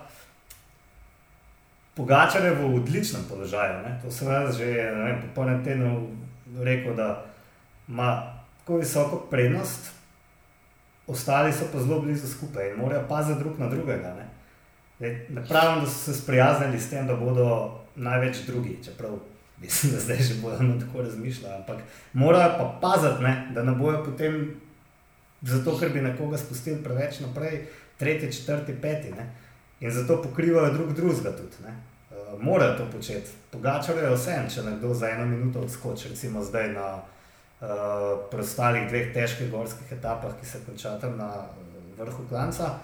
[1.94, 3.82] Pogačar je v odličnem položaju.
[3.82, 3.98] Ne?
[4.02, 4.94] To sem jaz že
[5.34, 5.90] po enem tednu
[6.58, 7.26] rekel, da
[7.88, 9.90] ima tako visoko prednost,
[11.06, 14.14] ostali so pa zelo blizu skupaj in morajo paziti drug na drugega.
[14.18, 14.28] Ne?
[15.28, 19.10] Ne pravim, da so se sprijaznili s tem, da bodo največ drugi, čeprav
[19.60, 21.54] mislim, da zdaj že bodo tako razmišljali.
[21.54, 21.76] Ampak
[22.12, 24.60] morajo pa paziti, ne, da ne bojo potem,
[25.42, 27.66] zato ker bi nekoga spustili preveč naprej,
[27.98, 29.10] tretji, četrti, peti.
[29.10, 29.30] Ne.
[29.80, 31.56] in zato pokrivajo drug drugega tudi.
[31.64, 31.74] Ne?
[32.38, 33.30] Morajo to početi.
[33.50, 37.68] Pogačar je vse, če nekdo za eno minuto odskoči, recimo zdaj na uh,
[38.30, 41.30] preostalih dveh težkih gorskih etapah, ki se končata na
[41.98, 42.76] vrhu klanca.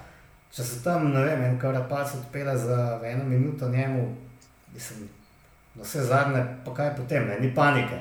[0.50, 4.08] Če se tam, ne vem, en karapac odpela za eno minuto njemu,
[4.74, 5.08] mislim,
[5.74, 7.38] na vse zadnje, pa kaj potem, ne?
[7.40, 7.98] ni panike.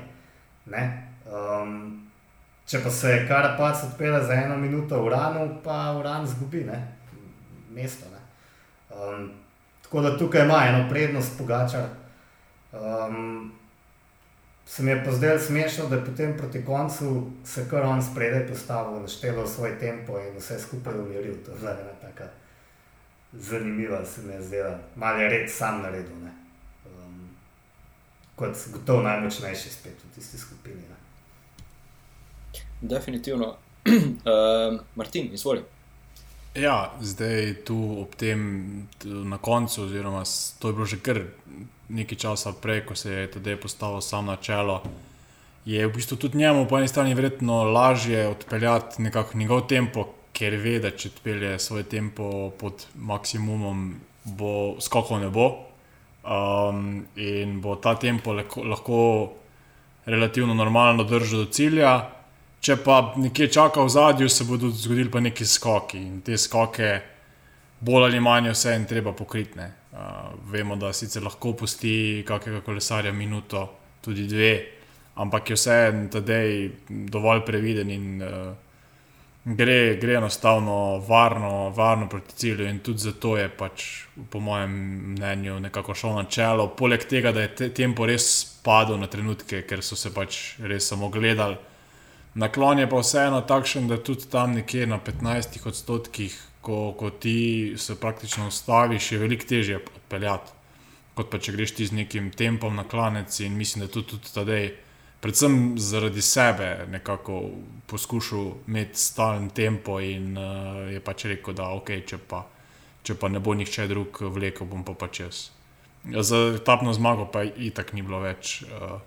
[0.65, 0.83] Ne?
[1.25, 2.07] Um,
[2.65, 6.79] če pa se karapac odpela za eno minuto v ranu, pa v ran zgubi ne?
[7.75, 8.07] mesto.
[8.13, 8.21] Ne?
[8.95, 9.31] Um,
[9.95, 11.83] tako da tukaj ima eno prednost pogačar.
[12.71, 13.51] Um,
[14.65, 18.47] se mi je pa zdelo smešno, da je potem proti koncu se kar on spredaj
[18.47, 21.35] postavil, naštel svoj tempo in vse skupaj umiril.
[21.45, 22.27] To je ena taka
[23.33, 26.15] zanimiva, se mi je zdela, malo je red sam naredil.
[26.15, 27.29] Um,
[28.35, 30.81] kot gotovo najmočnejši spet v tisti skupini.
[30.81, 30.95] Ne?
[32.81, 33.55] Definitivno.
[33.87, 35.74] uh, Martin, izvoli.
[36.55, 40.23] Ja, zdaj tu ob tem na koncu, oziroma
[40.59, 41.19] to je bilo že kar
[41.89, 44.79] nekaj časa prej, ko se je tudi postavil sam na čelo.
[45.65, 50.55] Je v bistvu tudi njemu po eni strani verjetno lažje odpeljati nekako njegov tempo, ker
[50.55, 55.51] ve, da če odpelje svoj tempo pod maksimumom, bo skokov ne bo.
[56.23, 58.99] Um, in bo ta tempo lahko, lahko
[60.05, 62.14] relativno normalno držal do cilja.
[62.65, 66.87] Če pa nekje čaka v zadju, se bodo zgodili pa neki skoki in te skoke,
[67.85, 69.67] bolj ali manj, vse en treba pokriti.
[69.95, 73.61] Uh, vemo, da sicer lahko pusti kakega kolesarja minuto,
[74.01, 74.49] tudi dve,
[75.21, 76.55] ampak je vse en tedej
[77.13, 78.49] dovolj previden in uh,
[79.45, 82.65] gre, gre enostavno varno, varno proti cilju.
[82.65, 83.85] In tudi zato je pač,
[84.29, 84.73] po mojem
[85.13, 86.67] mnenju, nekako šel na čelo.
[86.73, 90.89] Poleg tega, da je te, tempo res padel na trenutke, ker so se pač res
[90.89, 91.61] samo gledali.
[92.35, 97.73] Naklon je pa vseeno takšen, da tudi tam nekje na 15 odstotkih, ko, ko ti
[97.77, 100.51] se praktično ustaviš, je veliko težje odpeljati.
[101.15, 104.33] Kot pa če greš ti z nekim tempom na klanec in mislim, da tudi, tudi
[104.35, 104.67] tadej,
[105.23, 107.39] predvsem zaradi sebe, nekako
[107.87, 112.43] poskušal imeti stalen tempo in uh, je pač rekel, da ok, če pa,
[113.03, 115.43] če pa ne bo nihče drug vlekel, bom pa pač jaz.
[116.03, 118.59] Za tapno zmago pa itak ni bilo več.
[118.67, 118.99] Uh,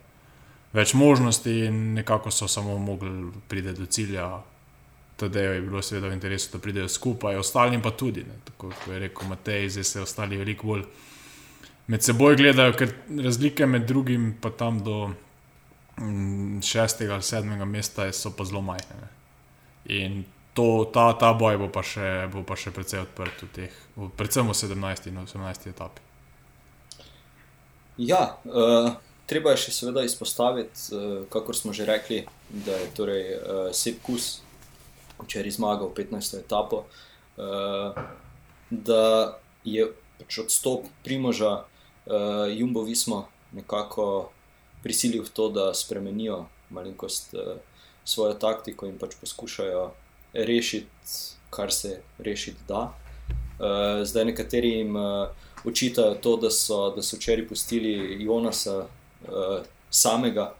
[0.72, 4.28] več možnosti, in nekako so samo mogli priti do cilja.
[5.18, 8.22] Tudi je bilo, seveda, v interesu, da pridejo skupaj, ostalim pa tudi.
[8.22, 8.38] Ne.
[8.44, 10.84] Tako kot je rekel Matej, zdaj se ostali veliko bolj
[11.88, 12.92] med seboj gledajo, ker
[13.24, 15.08] razlike med drugim, pa tam do
[15.98, 19.00] mm, šestega ali sedmega mesta, so pa zelo majhne.
[19.00, 19.08] Ne.
[19.98, 20.20] In
[20.54, 23.82] to, ta, ta boj bo pa, še, bo pa še precej odprt, v teh,
[24.20, 26.06] predvsem v 17 in 18 etapi.
[27.98, 28.36] Ja.
[28.44, 28.94] Uh...
[29.28, 34.00] Treba je še seveda izpostaviti, uh, kako smo že rekli, da je torej, uh, Sep
[34.02, 34.38] Kus
[35.20, 36.38] včeraj zmagal 15.
[36.40, 36.86] etapo,
[37.36, 37.98] uh,
[38.70, 44.30] da je pač odstop Primoža uh, Jumbo Vismo nekako
[44.82, 47.60] prisilil v to, da spremenijo malenkost uh,
[48.04, 49.90] svojo taktiko in pač poskušajo
[50.32, 50.88] rešiti,
[51.50, 52.92] kar se rešiti da.
[53.58, 55.28] Uh, zdaj nekateri jim uh,
[55.64, 58.86] očitajo to, da so, da so včeraj pustili Jonasa
[59.28, 59.60] uh,
[59.90, 60.52] samega.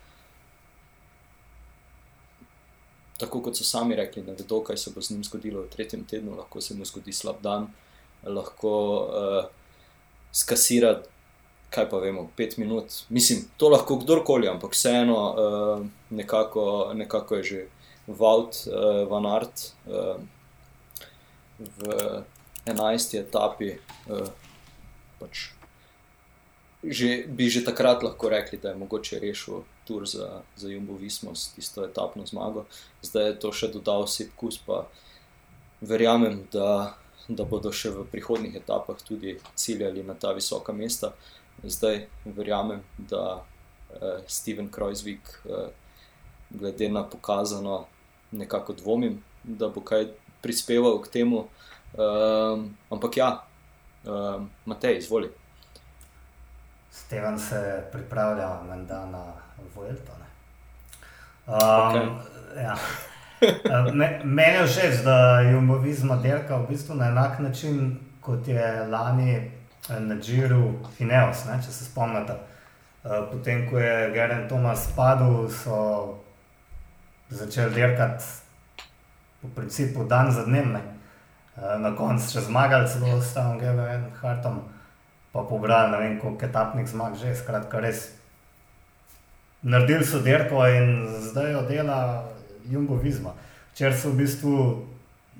[3.18, 6.04] Tako kot so sami rekli, da vedo, kaj se bo z njim zgodilo v tretjem
[6.06, 7.66] tednu, lahko se mu zgodi slab dan,
[8.22, 9.48] lahko uh,
[10.32, 11.00] skasira,
[11.74, 13.02] kaj pa vemo, pet minut.
[13.08, 17.66] Mislim, to lahko kdorkoli, ampak vseeno uh, nekako, nekako je že
[18.08, 20.16] Vaut uh, van Art uh,
[21.58, 22.22] v
[22.64, 23.74] enajsti etapi.
[24.08, 24.30] Uh,
[25.18, 25.57] pač
[26.82, 31.34] že, bi že takrat lahko rekli, da je mogoče rešil tur za, za Jumbo Vismo
[31.34, 32.66] s tisto etapno zmago.
[33.02, 34.86] Zdaj je to še dodal Sipkus, pa
[35.80, 36.94] verjamem, da,
[37.28, 41.14] da bodo še v prihodnih etapah tudi ciljali na ta visoka mesta.
[41.64, 43.42] Zdaj verjamem, da
[43.90, 45.70] eh, Steven Krojzvik, eh,
[46.50, 47.86] glede na pokazano,
[48.30, 50.12] nekako dvomim, da bo kaj
[50.42, 51.48] prispeval k temu.
[51.96, 53.28] Um, ampak ja,
[54.04, 55.47] um, Matej, izvolite.
[56.92, 58.48] Steven se pripravlja
[58.88, 59.24] na
[59.74, 60.12] Vuelto.
[61.48, 62.08] Um, okay.
[62.62, 62.76] ja.
[63.92, 68.86] Me, meni je všeč, da je umovizma delka v bistvu na enak način, kot je
[68.90, 72.36] lani eh, na Džiru Fineos, ne, če se spomnite.
[73.04, 76.18] Uh, potem, ko je Geren Tomas padel, so
[77.30, 78.24] začeli dirkati
[79.40, 80.74] po principu dan za dnem.
[80.74, 84.60] Uh, na koncu še zmagali, celo s tem Geverem Hartom
[85.38, 88.08] pa pobrali ne vem, koliko etapnih zmag že, skratka, res.
[89.62, 91.98] Naredili so derko in zdaj jo dela
[92.66, 93.36] Jumbo Visma.
[93.70, 94.54] Včeraj so v bistvu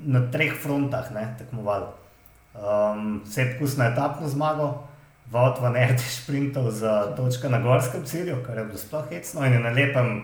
[0.07, 1.91] na treh frontah ne, tekmovali.
[2.55, 4.87] Um, Sedkusno etapno zmago,
[5.31, 9.45] Vod van Ert je sprintal za točko na gorskem cilju, kar je bilo sploh hecno
[9.45, 10.23] in je na lepem,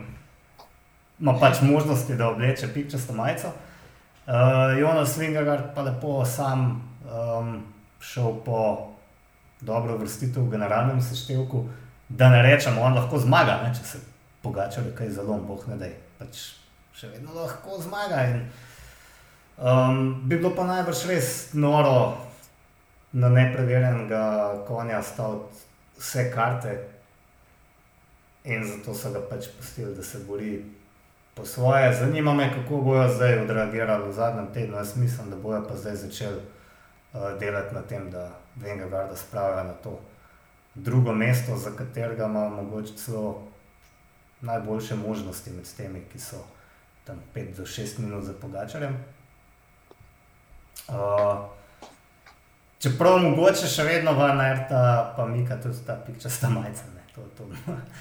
[1.20, 3.50] ima pač možnosti, da obleče pikčasto majico.
[4.26, 7.60] Uh, Jonas Vingard pa lepo sam um,
[8.00, 8.93] šel po
[9.60, 11.64] dobro vrstitev v generalnem seštevku,
[12.08, 13.98] da ne rečemo, on lahko zmaga, ne, če se
[14.42, 15.88] pogača, da kaj zelo, boh ne da.
[16.18, 16.42] Pač
[16.94, 18.22] še vedno lahko zmaga.
[18.30, 18.44] In,
[19.58, 22.14] um, bi bilo pa najbrž res noro
[23.12, 24.24] na nepreverjenega
[24.68, 25.64] konja staviti
[25.98, 26.74] vse karte,
[28.44, 30.58] in zato so ga pač pustili, da se bori
[31.34, 31.92] po svoje.
[31.94, 34.76] Zanima me, kako bojo zdaj odreagirali v zadnjem tednu.
[34.76, 39.64] Jaz mislim, da bojo pa zdaj začeli uh, delati na tem, da Venga Garda spravijo
[39.64, 40.00] na to
[40.74, 43.42] drugo mesto, za katerega ima mogoče celo
[44.40, 46.36] najboljše možnosti med temi, ki so
[47.04, 48.96] tam 5 do 6 minut za pogačarjem.
[50.88, 50.94] Uh,
[52.84, 56.84] Čeprav mogoče še vedno van RTA, pa Mika tudi ta pikčasta majica.
[56.92, 57.46] Ne, to, to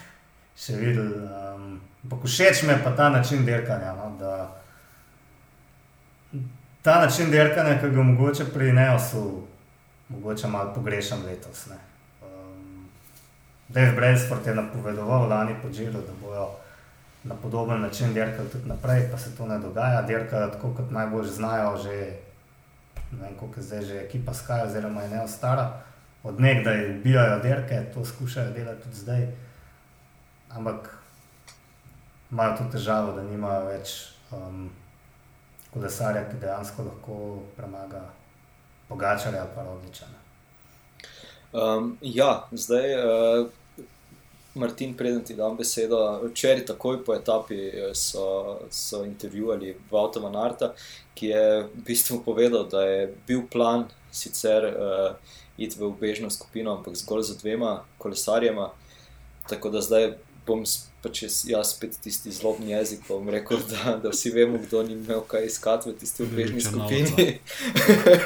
[0.65, 1.07] še videl.
[1.55, 1.79] Um,
[2.11, 3.93] všeč mi je pa ta način dirkanja.
[3.95, 4.33] No, da,
[6.83, 9.23] ta način dirkanja, ki ga mogoče pri Neosu,
[10.09, 11.65] mogoče malo pogrešam letos.
[11.67, 11.77] Ne.
[12.21, 12.89] Um,
[13.69, 16.49] Dave Bradsford je napovedoval lani po Džiru, da bojo
[17.23, 20.01] na podoben način dirkali tudi naprej, pa se to ne dogaja.
[20.01, 22.19] Dirkajo tako, kot najbolj znajo že
[23.11, 25.81] ne vem, koliko je zdaj že ekipa Sky, oziroma je ne ostara,
[26.23, 29.27] od nekdaj ubijajo derke, to skušajo delati tudi zdaj.
[30.49, 30.97] Ampak
[32.31, 34.69] imajo tudi težavo, da nimajo več um,
[35.73, 37.17] kolesarja, ki dejansko lahko
[37.57, 38.01] premaga
[38.87, 40.17] pogačarja ali pa odličane.
[41.53, 42.95] Um, ja, zdaj.
[42.95, 43.49] Uh...
[44.55, 45.97] Martin, preden ti dam besedo,
[46.29, 50.75] včeraj, takoj po etapi, so, so intervjuvali Vauta Manarta,
[51.17, 55.15] ki je v bistvu povedal, da je bil plan sicer uh,
[55.57, 58.69] iti v obežno skupino, ampak zgolj z dvema kolesarjema.
[59.49, 60.11] Tako da zdaj
[60.47, 60.63] bom
[61.03, 65.23] pač jaz spet tisti zlobni jezik, bom rekel, da, da vsi vemo, kdo ni imel
[65.27, 67.27] kaj iskati v tisti obežni skupini.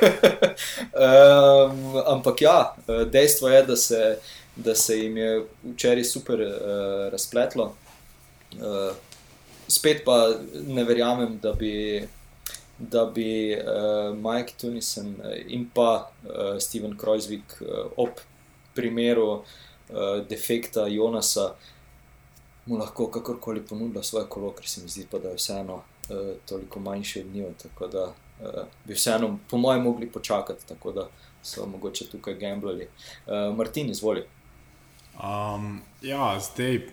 [1.08, 2.60] um, ampak ja,
[3.10, 4.04] dejstvo je, da se,
[4.56, 5.32] da se jim je
[5.74, 6.54] včeraj super uh,
[7.14, 7.72] razpletlo.
[8.62, 8.94] Uh,
[9.68, 11.74] spet pa ne verjamem, da bi
[12.78, 18.10] da bi uh, Mike Tunisen eh, in pa uh, Steven Kreuzvik uh, ob
[18.74, 19.42] primeru uh,
[20.30, 21.56] defekta Jonasa
[22.68, 26.36] mu lahko kakorkoli ponudila svoje kolo, ker se mi zdi, pa, da je vseeno uh,
[26.50, 27.46] toliko manjše od njih.
[27.64, 31.10] Tako da uh, bi vseeno, po mojem, mogli počakati, tako da
[31.44, 32.88] so mogoče tukaj gamblali.
[33.26, 34.26] Uh, Martin, izvoli.
[35.24, 36.90] Um, ja, zdaj.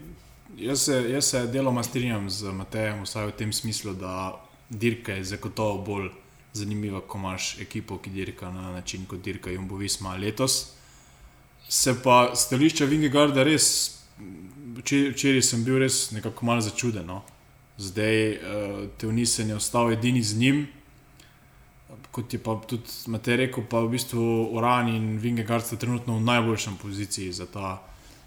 [0.57, 5.25] Jaz se, jaz se deloma strinjam z Matejem, vsaj v tem smislu, da dirka je
[5.25, 6.09] zagotovo bolj
[6.53, 10.77] zanimiva, ko imaš ekipo, ki dirka na način, kot dirka Jumbo Visma letos.
[11.69, 13.67] Se pa stališča Vingegarda res,
[14.79, 17.07] včeraj sem bil res nekako malo začuden.
[17.07, 17.23] No?
[17.79, 18.39] Zdaj uh,
[18.99, 20.67] te vnisen je ostal edini z njim.
[22.15, 24.23] Kot je pa tudi Matej rekel, pa v bistvu
[24.55, 27.47] Uran in Vingegard sta trenutno v najboljšem poziciji za,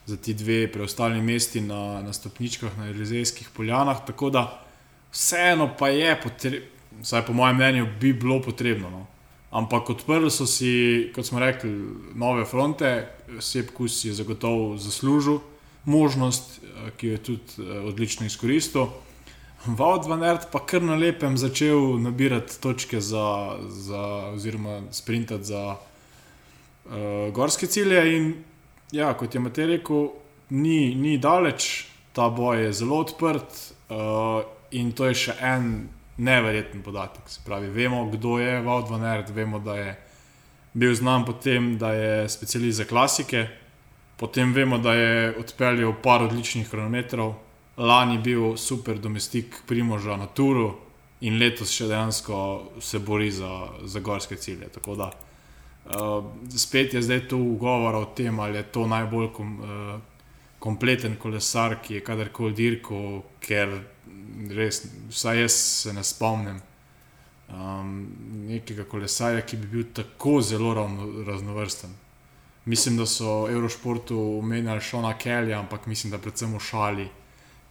[0.05, 4.03] za ti dve preostali mesti na, na stopničkah na Elizejskih poljanah.
[4.05, 4.43] Tako da
[5.11, 6.15] vseeno pa je,
[7.01, 8.89] vsaj po mojem mnenju, bi bilo potrebno.
[8.89, 9.05] No.
[9.51, 11.71] Ampak odprli so si, kot smo rekli,
[12.15, 13.07] nove fronte,
[13.39, 15.39] Sepkus je zagotovo zaslužil
[15.87, 18.91] možnost, eh, ki jo je tudi eh, odlično izkoristil.
[19.65, 24.03] Vaud van Ert pa kar na lepem začel nabirati točke za, za
[24.35, 28.03] oziroma sprintati za uh, gorske cilje.
[28.15, 28.33] In
[28.91, 30.11] ja, kot je Matej rekel,
[30.49, 33.73] ni, ni daleč, ta boj je zelo odprt.
[33.89, 35.87] Uh, In to je še en
[36.19, 37.29] neverjeten podatek.
[37.31, 39.93] Se pravi, vemo, kdo je Vaud van Ert, vemo, da je
[40.73, 43.45] bil znan po tem, da je specialist za klasike,
[44.17, 47.35] potem vemo, da je odpeljal par odličnih kronometrov,
[47.77, 50.71] lani bil super domestik Primoža na Turu
[51.21, 52.37] in letos še dejansko
[52.81, 53.51] se bori za,
[53.83, 54.69] za gorske cilje.
[54.73, 56.25] Tako da uh,
[56.57, 59.99] spet je zdaj tu govora o tem, ali je to najbolj kom, uh,
[60.59, 63.77] kompleten kolesar, ki je kadarkoli dirkal, ker
[64.57, 66.57] res, vsaj jaz se ne spomnim
[67.53, 67.93] um,
[68.49, 71.93] nekega kolesarja, ki bi bil tako zelo ravno, raznovrsten.
[72.67, 77.05] Mislim, da so v Eurošportu omenjali Šona Kelja, ampak mislim, da predvsem v šali,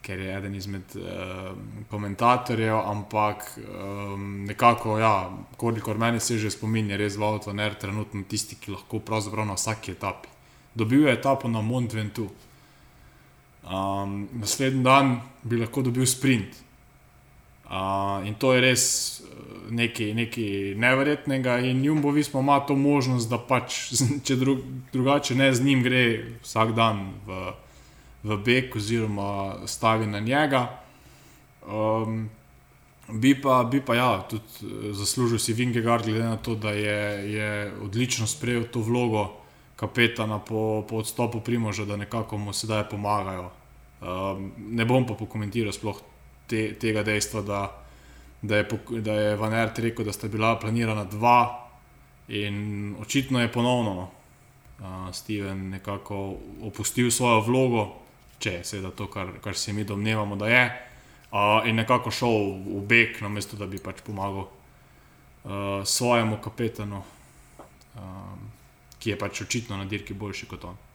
[0.00, 1.50] ker je eden izmed uh,
[1.90, 2.78] komentatorjev.
[2.80, 8.72] Ampak um, nekako, ja, kolikor meni se že spominja, res Vauto Ner, trenutno tisti, ki
[8.72, 10.32] lahko pravzaprav na vsaki etapi.
[10.74, 12.32] Dobil je etapo na Mont Ventoux.
[13.68, 16.56] Um, naslednji dan bi lahko dobil sprint.
[17.66, 18.82] Uh, in to je res,
[19.70, 23.90] nekaj, nekaj neverjetnega in Jumbo Visma ima to možnost, da pač,
[24.26, 24.58] če dru,
[24.92, 26.02] drugače ne z njim gre
[26.44, 27.50] vsak dan v,
[28.22, 30.62] v beg oziroma stavi na njega.
[31.66, 32.28] Um,
[33.10, 37.02] bi, pa, bi pa ja, tudi zaslužil si Vingegard, glede na to, da je,
[37.34, 37.50] je
[37.82, 39.32] odlično sprejel to vlogo
[39.76, 43.50] kapetana po, po odstopu Primoža, da nekako mu sedaj pomagajo.
[44.00, 45.98] Um, ne bom pa pokomentiral sploh
[46.46, 47.60] te, tega dejstva, da,
[48.42, 48.68] da, je,
[49.00, 51.38] da je Van Ert rekel, da sta bila planirana dva
[52.28, 54.10] in očitno je ponovno no,
[54.78, 57.86] uh, Steven nekako opustil svojo vlogo,
[58.38, 60.64] če je seveda to, kar, kar se mi domnevamo, da je,
[61.30, 67.02] uh, in nekako šel v beg, namesto da bi pač pomagal uh, svojemu kapetanu,
[67.94, 68.50] um,
[68.98, 70.85] ki je pač očitno na dirki boljši kot on.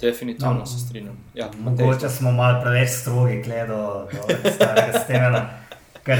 [0.00, 1.16] Definitivno no, se strinjam.
[1.34, 5.48] Ja, mogoče smo malo preveč strogi, gledano do starega Stevena.
[6.04, 6.18] Ker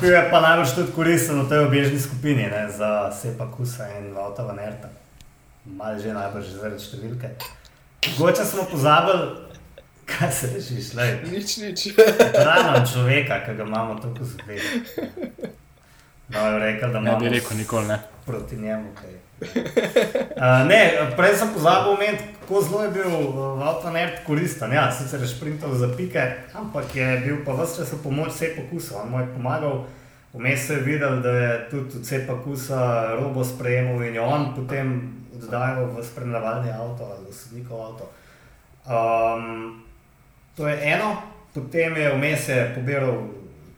[0.00, 4.12] bil je pa najbolj tudi koristen v tej obežni skupini, ne, za Sepa Kusa in
[4.14, 4.88] Vauta Vanerta.
[5.64, 7.32] Malo že najbolj že zaradi številke.
[8.18, 9.26] Mogoče smo pozabili,
[10.06, 11.08] kaj se rešiš, le.
[11.32, 11.86] Nič, nič.
[12.36, 15.08] Rano človeka, ki ga imamo tako zgleda.
[16.28, 17.98] No, rekel, da ne bi rekel nikoli ne.
[18.26, 19.10] Proti njemu, kaj.
[19.10, 19.25] Okay.
[19.40, 23.12] Uh, ne, prej sem pozabil omeniti, kako zelo je bil
[23.62, 24.72] Avtonet koristen.
[24.72, 28.54] Ja, sicer je šprintal za pike, ampak je bil pa vse čas v pomoč vse
[28.56, 29.02] pokusa.
[29.02, 29.84] On mu je pomagal,
[30.32, 35.84] vmes je videl, da je tudi vse pokusa robo sprejemal in je on potem oddajal
[35.92, 38.04] v spremljevalni avto ali v sodnikov avto.
[38.88, 39.84] Um,
[40.56, 41.22] to je eno,
[41.54, 43.28] potem je vmes pobiral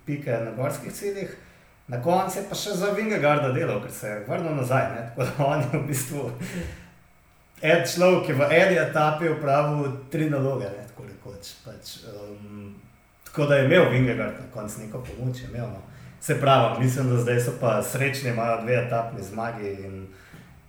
[0.07, 1.48] pike na gorskih ciljih.
[1.89, 4.91] Na koncu je pa še za Vingegarda delal, ker se je vrnil nazaj.
[4.93, 5.05] Ne?
[5.17, 6.25] Tako da on je v bistvu
[7.63, 10.69] en človek, ki je v eni etapi upravil tri naloge.
[10.69, 10.85] Ne?
[10.91, 12.75] Tako, rekoč, pač, um,
[13.25, 15.41] tako da je imel Vingegard na koncu neko pomoč.
[15.49, 15.81] Imel, no?
[16.21, 20.07] Se pravi, mislim, da zdaj so pa srečni, imajo dve etapni zmagi in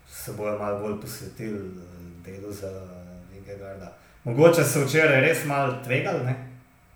[0.07, 2.71] se bojo malo bolj posvetili uh, delu za
[3.33, 3.91] Vingegarda.
[4.23, 6.31] Mogoče so včeraj res malo tvegali,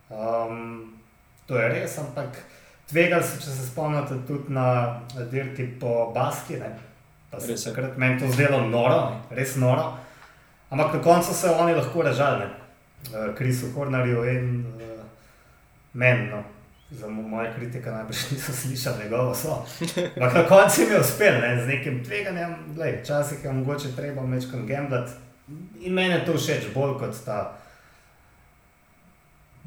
[0.09, 0.93] um,
[1.45, 2.52] to je res, ampak.
[2.89, 4.99] Tvegali so, če se spomnite, tudi na
[5.31, 6.59] dirki po Baski.
[6.59, 6.73] Ne?
[7.31, 9.38] Pa se je takrat meni to zdelo noro, ne?
[9.38, 9.93] res noro.
[10.69, 12.45] Ampak na koncu so oni lahko režali,
[13.38, 15.05] Krisu eh, Hornerju in uh,
[15.93, 16.29] meni.
[16.29, 16.43] No.
[16.93, 19.65] Za moje kritike najbrž niso slišali njegovo slovo.
[20.15, 21.63] Ampak na koncu jim je uspel ne?
[21.63, 22.55] z nekim tveganjem,
[23.01, 25.11] včasih je mogoče treba večkrat gambljati.
[25.81, 27.57] In meni je to všeč bolj kot ta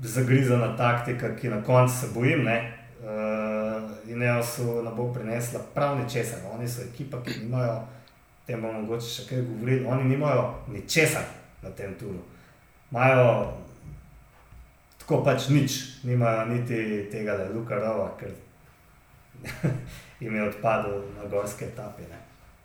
[0.03, 2.45] zagrizana taktika, ki na koncu se bojim.
[2.45, 2.76] Ne?
[3.03, 6.39] Uh, in ne so na bo prinesla prav ničesar.
[6.55, 7.81] Oni so ekipa, ki nimajo,
[8.47, 11.25] tem bomo mogoče še kaj govorili, oni nimajo ničesar
[11.63, 12.19] na tem turu.
[12.91, 13.53] Imajo
[14.99, 18.33] tako pač nič, nimajo niti tega, da je Luka Rova, ker
[20.21, 22.09] jim je odpadel na gorske etape.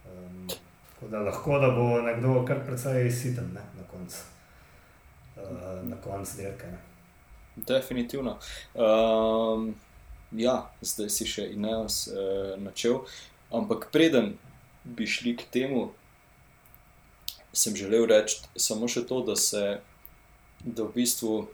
[0.05, 0.47] Um,
[0.93, 4.23] tako da lahko, da bo nekdo kar precej siten ne, na koncu.
[5.35, 6.71] Uh, na koncu dirke.
[7.55, 8.37] Definitivno.
[8.73, 9.75] Um,
[10.31, 13.03] ja, zdaj si še Ineos uh, načel.
[13.51, 14.35] Ampak preden
[14.83, 15.91] bi šli k temu,
[17.53, 19.81] sem želel reči samo še to, da se
[20.63, 21.49] da v bistvu,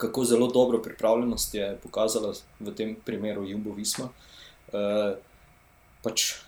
[0.00, 4.10] kako zelo dobro pripravljenost je pokazala v tem primeru Jumbo Visma.
[4.72, 5.14] Uh,
[6.02, 6.40] pač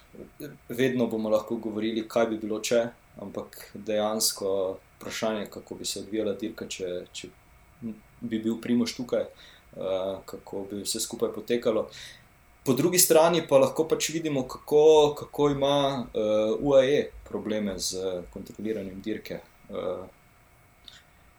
[0.68, 2.89] vedno bomo lahko govorili, kaj bi bilo če,
[3.23, 4.51] ampak dejansko
[4.99, 7.31] vprašanje, kako bi se odvijala dirka, če, če
[8.21, 9.27] bi bil Primoš tukaj.
[9.29, 9.59] Uh,
[10.25, 11.89] kako bi vse skupaj potekalo.
[12.64, 19.01] Po drugi strani pa lahko pač vidimo, kako, kako ima eh, UAE probleme z kontroliranjem
[19.01, 19.41] dirke.
[19.71, 20.03] Uh,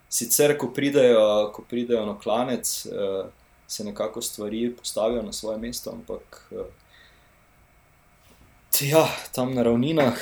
[0.08, 2.68] sicer, ko pridejo, ko pridejo na klanec,
[3.68, 6.52] se nekako stvari postavijo na svoje mesto, ampak
[8.80, 9.04] ja,
[9.34, 10.16] tam na ravninah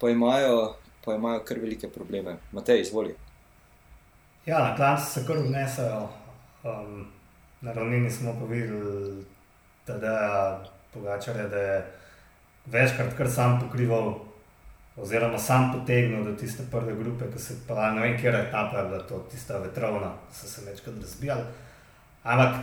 [0.00, 2.36] pa, imajo, pa imajo kar velike probleme.
[2.52, 3.14] Matej, izvoli.
[4.46, 6.08] Ja, na klancu se kar vnesajo.
[6.62, 7.06] Um,
[7.60, 9.24] na ravnini smo pa videli,
[9.86, 10.56] da je
[10.94, 11.92] Pogačar, da je
[12.66, 14.14] večkrat kar sam pokrival,
[14.96, 19.06] oziroma sam potegnil do tiste prve grupe, ki se pa ne vem, je etapa, da
[19.06, 21.42] to tista vetrovna, so se večkrat razbijali.
[22.22, 22.56] Ampak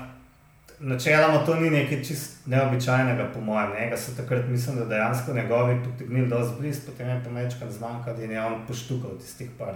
[0.79, 3.71] načeloma to ni nekaj čist neobičajnega, po mojem.
[3.81, 8.15] Njega so takrat, mislim, da dejansko njegovi potegnili dosti blizu, potem je pa večkrat zmanjkal,
[8.15, 9.73] da je on poštukal tistih par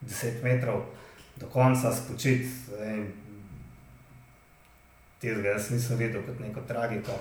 [0.00, 0.82] deset metrov
[1.36, 2.46] do konca spočit
[5.22, 7.12] tega jaz nisem videl kot neko tragiko.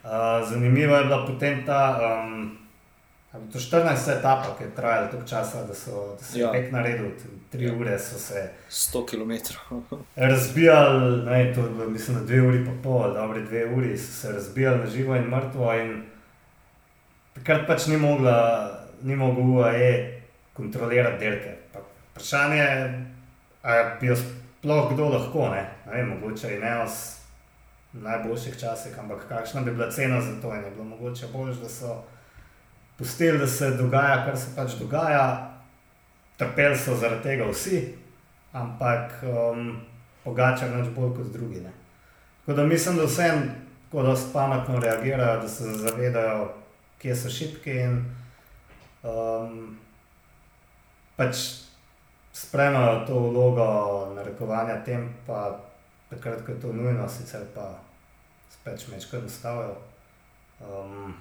[0.00, 0.10] Uh,
[0.48, 1.82] zanimivo je bila potem ta
[2.24, 2.56] um,
[3.52, 6.48] To 14 etapa, ki je trajala toliko časa, da so, da so Ja.
[6.52, 7.12] tek naredili,
[7.50, 7.74] tri Ja.
[7.74, 9.32] ure so se 100 km.
[10.16, 14.12] razbijali, ne, to je bilo, mislim, da dve uri pa pol, dobre dve uri so
[14.12, 15.74] se razbijali na živo in mrtvo.
[15.74, 16.02] In
[17.34, 18.70] takrat pač ni mogla,
[19.02, 20.20] ni mogla UAE
[20.52, 21.54] kontrolirati dirke.
[21.72, 21.78] Pa
[22.10, 23.06] Vprašanje je,
[23.62, 24.16] ali bi jo
[24.60, 26.74] sploh kdo lahko, ne, ne vem, mogoče in ne
[27.92, 31.54] v najboljših časih, ampak kakšna bi bila cena za to in je bilo mogoče bolj,
[31.62, 32.02] da so
[32.98, 35.56] pustili, da se dogaja, kar se pač dogaja.
[36.36, 37.94] Trpeli so zaradi tega vsi,
[38.52, 39.80] ampak um,
[40.24, 41.60] pogača več bolj kot drugi.
[41.64, 41.72] Ne.
[42.44, 43.42] Tako da mislim, da vsem
[43.90, 46.52] tako dosti pametno reagirajo, da se zavedajo,
[47.00, 47.98] kje so šipki in
[49.02, 49.76] um,
[51.16, 51.59] pač
[52.40, 53.66] sprejmejo to vlogo
[54.16, 55.60] narekovanja tempa,
[56.10, 57.74] takrat, ko je to nujno, sicer pa
[58.50, 59.76] spet mečkaj ustavijo.
[60.60, 61.14] Um,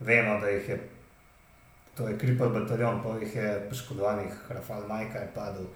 [0.00, 0.78] vemo, da jih je,
[1.96, 5.66] to je kripal bataljon, pa jih je poškodovanih, Rafal Majka je padel.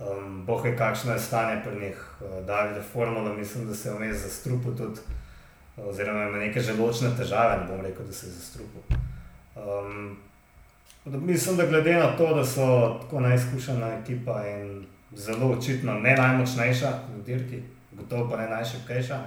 [0.00, 3.94] Um, boh je kakšno je stanje pri njih, uh, Davide Formula, mislim, da se je
[3.94, 5.00] vmes zastrupil tudi,
[5.76, 8.98] oziroma ima neke želočne težave, ne bom rekel, da se je zastrupil.
[9.56, 10.29] Um, da
[11.04, 14.86] mislim, da glede na to, da so tako najizkušena ekipa in
[15.16, 19.26] zelo očitno ne najmočnejša v dirki, gotovo pa ne najšipkejša,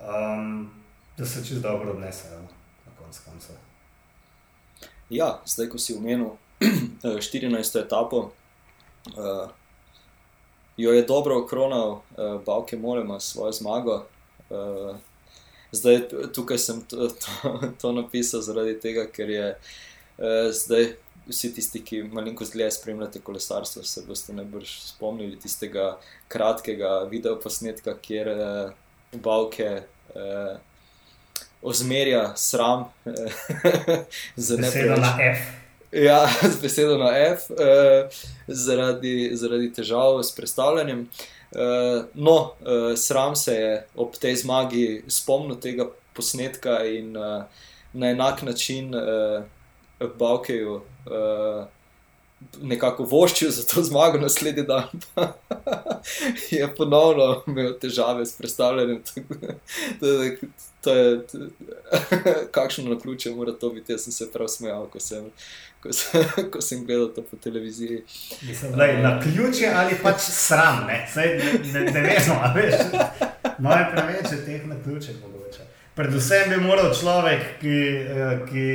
[0.00, 0.70] um,
[1.16, 2.48] da se čez dobro odnesejo no,
[2.86, 3.56] na koncu koncev.
[5.10, 6.30] Ja, zdaj, ko si omenil
[7.02, 7.80] 14.
[7.80, 9.50] etapo, uh,
[10.76, 12.00] jo je dobro okronal uh,
[12.46, 14.06] Bavke Molema s svojo zmago.
[14.50, 14.96] Uh,
[15.72, 16.00] zdaj,
[16.34, 19.56] tukaj sem to, to, to napisal zaradi tega, ker je uh,
[20.52, 20.92] zdaj.
[21.22, 28.30] Vsi tisti, ki malo dlje spremljate kolesarstvo, se boste najbrž spomnili tistega kratkega videoposnetka, kjer
[28.32, 28.72] uh,
[29.12, 29.68] Bavke
[30.14, 30.56] uh,
[31.62, 32.84] ozmerja sram
[34.36, 35.38] za besedo na F.
[35.92, 38.10] Ja, z besedo na F, uh,
[38.48, 41.08] zaradi, zaradi težav s predstavljanjem.
[41.52, 47.44] Uh, no, uh, sram se je ob tej zmagi spomnil tega posnetka in uh,
[47.92, 49.44] na enak način uh,
[50.18, 51.66] Bavkeju uh,
[52.62, 55.32] nekako voščil za to zmago, naslednji dan pa
[56.50, 59.02] je ponovno imel težave s predstavljanjem.
[60.00, 60.38] To je,
[60.80, 61.20] to je,
[62.50, 63.92] kakšno na ključe mora to biti.
[63.92, 65.28] Jaz sem se prav smejal, ko sem,
[65.82, 68.02] ko sem, ko sem gledal to po televiziji.
[68.42, 71.38] Mislim, da je na ključe ali pač sram, ne, Sej,
[71.72, 72.74] ne, ne vemo, a veš.
[73.62, 75.41] Preveč je teh na ključe mogoče.
[75.94, 77.76] Predvsem bi moral človek, ki,
[78.48, 78.66] ki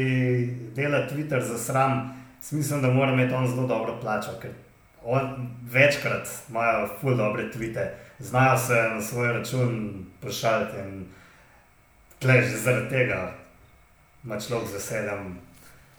[0.75, 2.13] dela Twitter za sram,
[2.51, 4.51] mislim, da mora imeti on zelo dobro plačo, ker
[5.03, 5.31] on
[5.71, 7.87] večkrat imajo ful dobre tvite,
[8.19, 9.71] znajo se na svoj račun
[10.21, 11.05] pošaljati in
[12.19, 13.33] tle že zaradi tega
[14.23, 15.39] ima človek z veseljem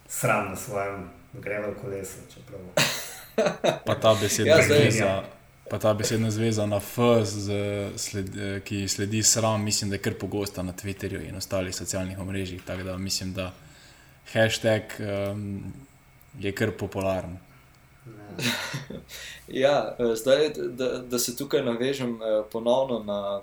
[0.09, 2.61] sram na svojem grevel kolesu, čeprav.
[3.87, 5.23] Pa ta besedna Ja, zdaj- zveza.
[5.71, 7.53] Pa ta besedna zveza na F, z,
[7.97, 12.19] sled, eh, ki sledi sram, mislim, da je kar pogosta na Twitterju in ostalih socialnih
[12.19, 12.63] omrežjih.
[12.65, 13.53] Tako da mislim, da
[14.33, 15.73] hashtag um,
[16.39, 17.39] je kar popularen.
[19.49, 23.41] Ja, eh, zdaj, da, da se tukaj navežem eh, ponovno na,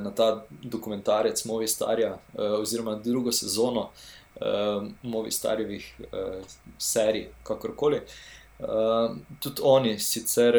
[0.00, 3.88] na ta dokumentarec Movi Starja, oziroma drugo sezono
[5.02, 5.94] Movi Starjevih
[6.78, 8.00] serij, kakorkoli.
[9.40, 10.56] Tudi oni sicer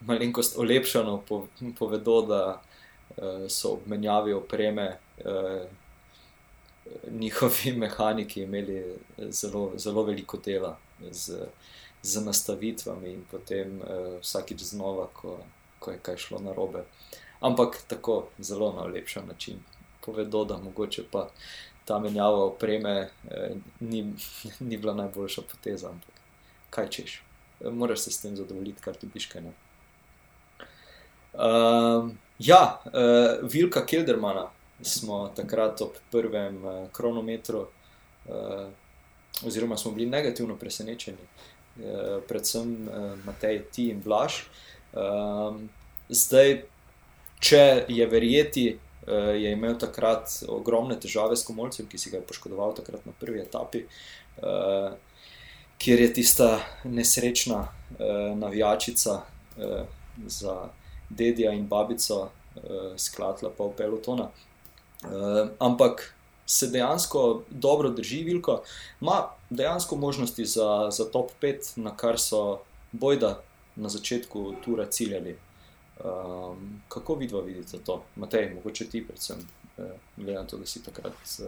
[0.00, 1.18] malenkost olepšano
[1.78, 2.40] povedo, da
[3.48, 4.96] so ob menjavi opreme
[7.10, 8.96] njihovi mehaniki imeli
[9.28, 10.78] zelo, zelo veliko dela.
[11.10, 11.48] Z,
[12.02, 15.38] z nastavitvami in potem uh, vsakič znova, ko,
[15.78, 16.84] ko je kaj šlo na robe.
[17.40, 19.58] Ampak tako zelo na lepši način
[20.04, 21.28] povedo, da mogoče pa
[21.84, 24.14] ta menjava opreme eh, ni,
[24.68, 25.90] ni bila najboljša poteza.
[25.90, 26.14] Ampak
[26.76, 27.16] kaj češ,
[27.72, 29.42] moraš se s tem zadovoljiti, kar ti piške.
[31.36, 34.50] Uh, ja, uh, Vilka Kildermana
[34.82, 37.66] smo takrat ob prvem uh, kronometru,
[38.28, 38.68] uh,
[39.44, 41.28] oziroma smo bili negativno presenečeni.
[41.76, 44.42] Uh, predvsem uh, Matej, ti in Blaž.
[44.96, 45.60] Uh,
[46.08, 46.62] zdaj,
[47.40, 52.28] če je verjeti, uh, je imel takrat ogromne težave s komolcem, ki si ga je
[52.28, 53.84] poškodoval takrat na prvi etapi,
[54.40, 54.96] uh,
[55.78, 59.64] kjer je tista nesrečna uh, navijačica uh,
[60.26, 60.68] za
[61.08, 62.30] dedja in babico uh,
[62.96, 64.28] sklatla pa v pelotona.
[65.04, 66.14] Uh, ampak
[66.46, 68.62] se dejansko dobro drži, Vilko,
[69.00, 72.58] ima dejansko možnosti za, za top 5, na kar so
[72.92, 73.40] bojda
[73.76, 75.38] na začetku tura ciljali.
[76.04, 78.02] Um, kako vidva vidite to?
[78.16, 79.36] Matej, mogoče ti, predvsem,
[79.76, 79.84] uh,
[80.16, 81.46] glede na to, da si takrat uh,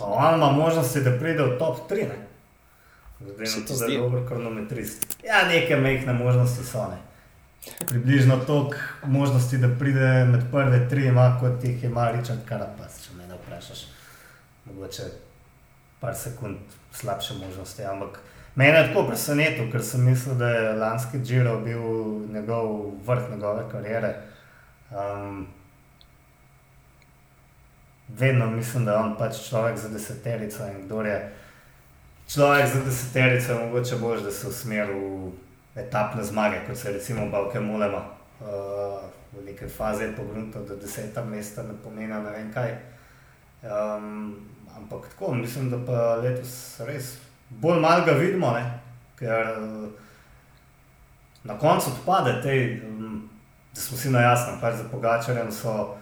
[0.00, 2.08] On ima možnosti, da pride v top 3.
[2.08, 2.35] Ne?
[3.18, 3.24] Se
[3.60, 3.92] na ti to, zdi?
[3.92, 5.16] je dober kronometrist.
[5.24, 6.88] Ja, nekaj mehne možnosti so.
[6.90, 6.98] Ne?
[7.88, 13.16] Približno toliko možnosti, da pride med prve tri, ima kot jih ima Richard Karapas, če
[13.16, 13.86] me ne vprašaš.
[14.64, 15.02] Mogoče
[16.00, 16.56] par sekund
[16.92, 17.84] slabše možnosti.
[17.84, 18.20] Ampak
[18.54, 21.82] mene je tako presenetilo, ker sem mislil, da je lanski Giro bil
[22.32, 24.14] njegov vrh njegove kariere.
[24.90, 25.46] Um,
[28.08, 31.35] vedno mislim, da je on pač človek za deseterico in kdo je
[32.28, 35.32] človek za deseterico, je mogoče bož, da se usmeri v
[35.76, 38.02] etapne zmage, kot se recimo Balke Mulema.
[38.40, 38.46] Uh,
[39.32, 42.76] v neki fazi je pogrunto, da deseta mesta ne pomeni ne vem kaj.
[43.62, 44.34] Um,
[44.76, 47.16] ampak tako, mislim, da pa letos res
[47.50, 48.80] bolj malo ga vidimo, ne?
[49.16, 49.46] ker
[51.44, 53.28] na koncu odpade te, um,
[53.74, 55.96] da smo si na jasnem, pač za pogačarjem so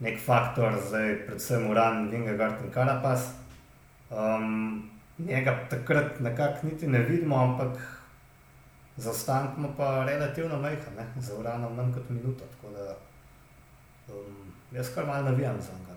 [0.00, 3.30] nek faktor, zdaj predvsem Uran, Vingegard in Karapas.
[4.10, 7.78] Um, njega takrat nekako niti ne vidimo, ampak
[8.96, 11.06] zaostanek ima pa relativno majhen, ne?
[11.20, 12.44] za Uranom manj kot minuto.
[12.56, 12.96] Tako da
[14.08, 15.94] um, jaz kar malo navijam za njega.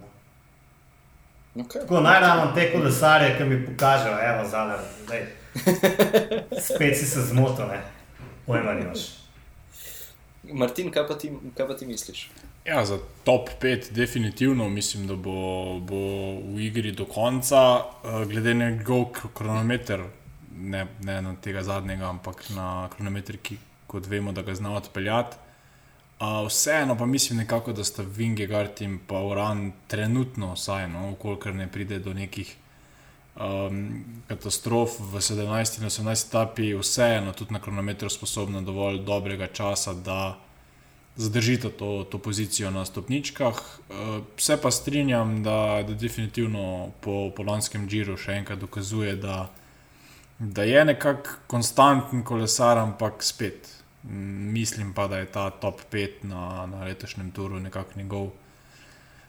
[1.55, 1.63] No?
[1.63, 1.81] Okay.
[1.81, 5.25] Tako naj ravno te kolesarje, ki mi pokažejo, evo, zadar, zdaj.
[6.67, 7.81] Spet si se zmotil, ne?
[8.45, 8.99] Pojma nimaš.
[10.43, 12.29] Martin, kaj pa, ti, kaj pa ti misliš?
[12.67, 15.95] Ja, za top 5 definitivno mislim, da bo, bo
[16.55, 17.57] v igri do konca,
[18.03, 20.03] eh, glede na njegov kr- kronometer,
[20.57, 23.57] ne, ne na tega zadnjega, ampak na kronometer, ki
[23.87, 25.37] kot vemo, da ga zna odpeljati.
[26.19, 31.55] Uh, vseeno pa mislim nekako, da sta Vingegard in pa Uran trenutno, vsaj no, ukolikor
[31.55, 32.55] ne pride do nekih
[33.35, 39.93] um, katastrof v 17 in 18 etapi, vseeno tudi na kronometru sposobna dovolj dobrega časa,
[39.93, 40.46] da
[41.17, 43.55] zadržita to, to pozicijo na stopničkah.
[43.89, 43.95] Uh,
[44.37, 49.49] se pa strinjam, da, da definitivno po, po lanskem Džiru še enkrat dokazuje, da,
[50.39, 53.69] da je nekako konstanten kolesar, ampak spet.
[54.03, 58.29] mm, Mislim pa, da je ta top 5 na, na letošnjem turu nekako njegov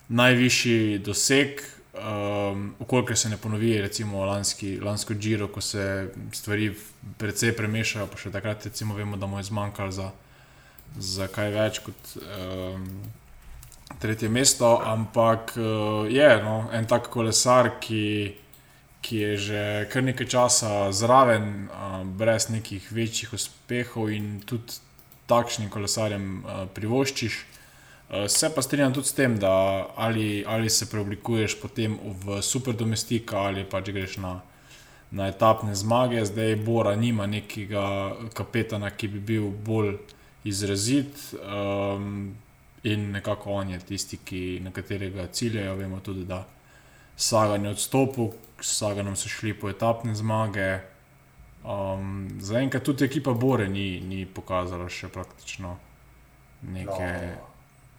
[0.08, 1.60] najvišji doseg.
[1.98, 6.74] Um, Ukolikor se ne ponovi, recimo lanski, lansko Giro, ko se stvari
[7.18, 10.10] precej premešajo, pa še takrat recimo vemo, da mu je zmanjkalo za,
[10.96, 12.86] za kaj več kot um,
[13.98, 18.34] tretje mesto, ampak uh, je no, en tak kolesar, ki,
[19.04, 19.62] ki je že
[19.92, 24.80] kar nekaj časa zraven, uh, brez nekih večjih uspehov in tudi
[25.28, 27.38] takšnim kolesarjem uh, privoščiš.
[27.38, 27.58] Uh,
[28.28, 33.36] Se pa strinjam tudi s tem, da ali, ali se preoblikuješ potem v super domestika
[33.36, 34.40] ali pač greš na,
[35.10, 36.24] na etapne zmage.
[36.24, 39.98] Zdaj Bora nima nekega kapetana, ki bi bil bolj
[40.48, 42.34] izrazit um,
[42.82, 45.74] in nekako on je tisti, ki, na katerega ciljajo.
[45.76, 46.44] Vemo tudi, da
[47.16, 48.28] Sagan je odstopil,
[48.60, 50.78] s Saganom so šli po etapne zmage.
[51.64, 55.76] Um, Zaenkrat tudi ekipa Bore ni, ni pokazala še praktično
[56.62, 57.48] neke No.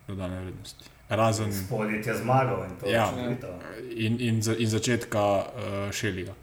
[0.08, 0.86] dodane vrednosti.
[1.10, 3.06] Razen Spodje je zmagal in to Ja.
[3.06, 3.48] je čudovito.
[3.98, 6.34] in, in, za, in začetka uh, Šeliga.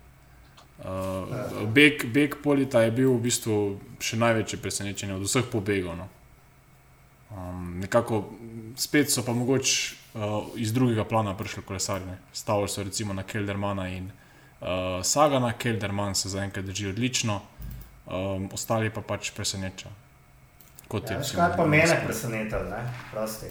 [0.77, 3.55] Uh, beg, beg Polita je bil v bistvu
[4.01, 5.97] še največje presenečenje od vseh pobegov.
[5.97, 6.09] No.
[7.33, 8.21] Um, nekako
[8.77, 12.19] spet so pa mogoče uh, iz drugega plana prišli kolesarji.
[12.33, 17.41] Stavili so recimo na Keldermana in uh, Sagana, Kelderman se zaenkrat drži odlično,
[18.07, 19.89] um, ostali pa pač preseneča.
[20.89, 22.07] Kot Ja, je veš, recimo kaj pa mene Damaskus.
[22.07, 22.85] presenetilo, ne?
[23.11, 23.49] Prosti,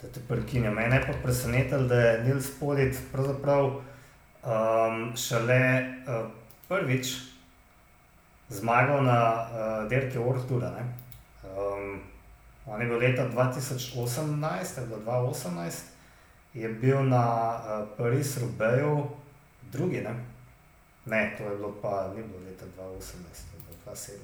[0.00, 0.78] da te prekinjam.
[0.78, 5.60] Mene je pa presenetilo, da je Nils Polit pravzaprav um, šele
[6.06, 6.37] uh,
[6.68, 7.16] prvič
[8.48, 10.70] zmagal na uh, Derke Ortura.
[10.70, 10.84] ne.
[11.44, 12.00] Um,
[12.66, 15.00] on je bil leta 2018, ali bilo
[15.32, 15.82] 2018,
[16.54, 17.24] je bil na
[17.56, 19.06] uh, Paris Rubeju
[19.72, 20.14] drugi, ne?
[21.06, 24.18] Ne, to je bilo pa, ni bilo leta 2018, to je bilo 2017.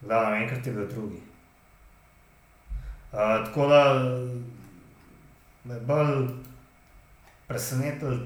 [0.00, 1.22] Glavno, enkrat je bil drugi.
[3.12, 3.94] Uh, tako da
[5.64, 6.28] me bolj
[7.46, 8.18] presenetilo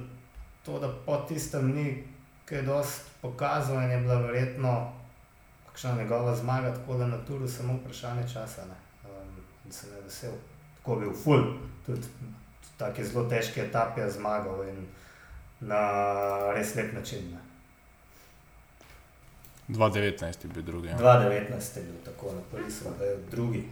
[0.65, 2.05] to, da po tistem ni
[2.45, 4.93] kaj dosti pokazal in je bila verjetno
[5.67, 8.63] kakšna njegova zmaga, tako da na turu samo vprašanje časa.
[8.65, 9.11] Ne?
[9.11, 10.33] Um, sem je vesel.
[10.77, 11.45] Tako bil full,
[11.87, 12.03] tudi
[12.77, 14.87] tako zelo težke etape je zmagal in
[15.61, 15.81] na
[16.55, 17.31] res lep način.
[17.31, 17.39] Ne?
[19.69, 20.89] 2019 je bil drugi.
[20.89, 20.99] Ja.
[20.99, 23.69] 2019 je bil tako, na prvi so bili drugi.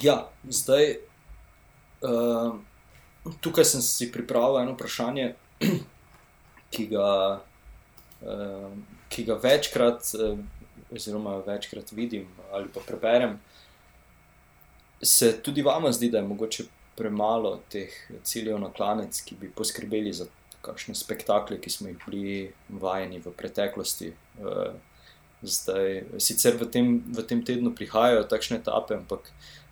[0.00, 0.96] Ja, zdaj,
[2.02, 2.54] uh,
[3.40, 5.34] tukaj sem si pripravil eno vprašanje,
[6.70, 7.40] ki ga,
[8.22, 8.72] uh,
[9.10, 10.38] ki ga večkrat, uh,
[10.90, 13.38] oziroma večkrat vidim ali pa preberem.
[15.02, 16.64] Se tudi vama zdi, da je mogoče
[16.96, 20.26] premalo teh ciljev na klanec, ki bi poskrbeli za
[20.60, 24.12] kakšne spektakle, ki smo jih bili vajeni v preteklosti.
[24.40, 24.74] Uh,
[25.42, 29.30] zdaj, sicer v tem, v tem tednu prihajajo takšne etape, ampak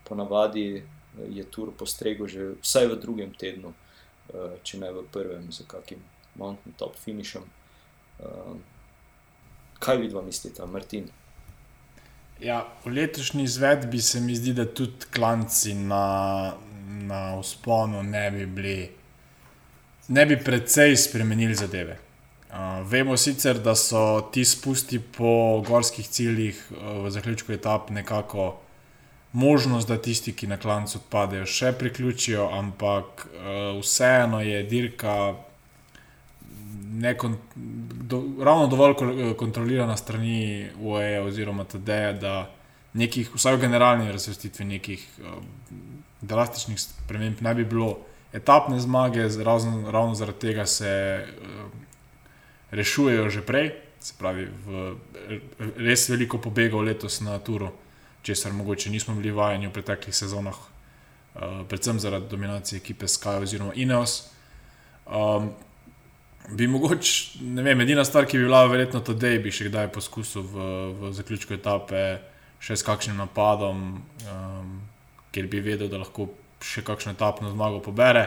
[0.08, 0.84] ponavadi
[1.28, 3.74] je tur postregel že vsaj v drugem tednu,
[4.62, 6.00] če ne v prvem, z kakim
[6.38, 7.42] mountain top finišem.
[8.18, 8.56] Uh,
[9.78, 11.08] kaj vidva mislite, Martin?
[12.40, 16.54] Ja, v letošnji izvedbi se mi zdi, da tudi klanci na,
[16.86, 18.90] na usponu ne bi bili,
[20.08, 21.98] ne bi precej spremenili zadeve.
[22.48, 28.60] Uh, vemo sicer, da so ti spusti po gorskih ciljih uh, v zaključku etap nekako
[29.32, 35.34] možnost, da tisti, ki na klancu odpadejo, še priključijo, ampak uh, vseeno je dirka
[36.98, 37.36] nekon,
[38.10, 38.94] do, ravno dovolj
[39.36, 42.50] kontrolirana strani UAE oziroma TD, da
[42.92, 45.42] nekih, vsaj v generalni razvrstitvi, nekih uh,
[46.20, 47.98] drastičnih sprememb ne bi bilo.
[48.32, 50.90] Etapne zmage, ravno, ravno zaradi tega se
[51.24, 51.70] uh,
[52.70, 53.70] rešujejo že prej,
[54.00, 54.96] se pravi, v,
[55.76, 57.70] res veliko pobegov letos na Turu,
[58.22, 63.72] česar mogoče nismo bili vajeni v preteklih sezonah, uh, predvsem zaradi dominacije ekipe Sky oziroma
[63.74, 64.32] Ineos.
[65.06, 65.52] Um,
[66.50, 69.90] bi mogoče, ne vem, edina stvar, ki bi bila verjetno to, da bi še kdaj
[69.92, 70.66] poskusil v,
[70.98, 72.02] v zaključku etape
[72.60, 73.82] še s kakšnim napadom,
[74.32, 74.70] um,
[75.34, 76.30] ker bi vedel, da lahko
[76.64, 78.24] še kakšno etapno zmago pobere.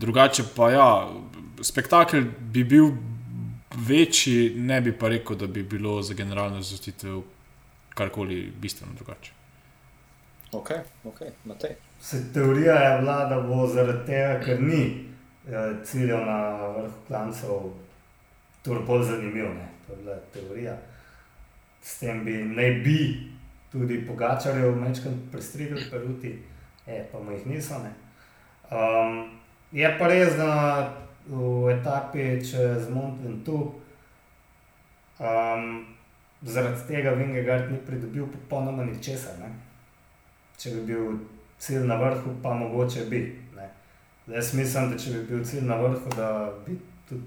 [0.00, 0.88] Drugače pa ja,
[1.62, 2.90] spektakel bi bil
[3.76, 7.22] večji, ne bi pa rekel, da bi bilo za generalno zastitev
[7.94, 9.38] karkoli bistveno drugače.
[10.52, 10.70] Ok,
[11.04, 11.76] ok, Matej.
[12.00, 15.11] Se teorija je bila, da bo zaradi tega, ker ni
[15.84, 17.72] ciljev na vrhu klancev,
[18.62, 19.48] to je bolj zanimivo.
[19.86, 20.76] To je bila teorija.
[21.82, 22.98] S tem bi naj bi
[23.72, 26.38] tudi pogačali v mečkem prestrigli peruti,
[26.86, 27.74] e, pa mu jih niso.
[28.70, 29.30] Um,
[29.72, 30.92] je pa res, da
[31.26, 33.74] v etapi čez Montventu
[35.18, 35.86] um,
[36.42, 39.38] zaradi tega Vingegard ni pridobil popolnoma ničesar.
[40.58, 41.18] Če bi bil
[41.58, 43.41] cilj na vrhu, pa mogoče bi.
[44.26, 46.76] Jaz mislim, da če bi bil cilj na vrhu, da bi
[47.08, 47.22] tudi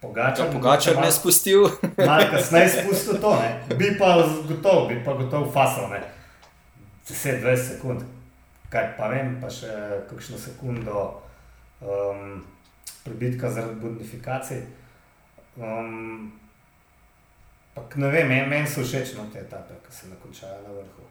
[0.00, 0.46] pogačal.
[0.46, 1.66] Ja, pogačal ne spustil.
[2.08, 3.76] Malo kasneje spustil to, ne.
[3.76, 4.14] bi pa
[4.48, 5.92] gotov, bi pa gotov fasal,
[7.08, 8.08] 10-20 sekund.
[8.70, 9.72] Kaj pa vem, pa še
[10.08, 11.06] kakšno sekundo
[11.82, 12.36] um,
[13.04, 14.60] pribitka zaradi bonifikacije.
[15.58, 16.30] Um,
[17.96, 21.08] ne vem, meni so všeč no, te etape, ki se nakončajo na vrhu.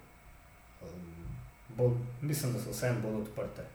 [0.87, 1.27] Um,
[1.75, 3.67] bolj, mislim, da so vsem bolj odprte.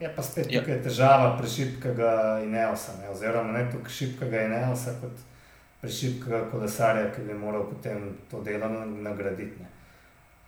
[0.00, 0.60] Je pa spet ja.
[0.60, 3.10] tukaj težava prešipkega Ineosa, ne?
[3.12, 5.18] oziroma ne toliko šipkega Ineosa, kot
[5.82, 8.70] prešipkega kolesarja, ki bi moral potem to delo
[9.04, 9.66] nagraditi.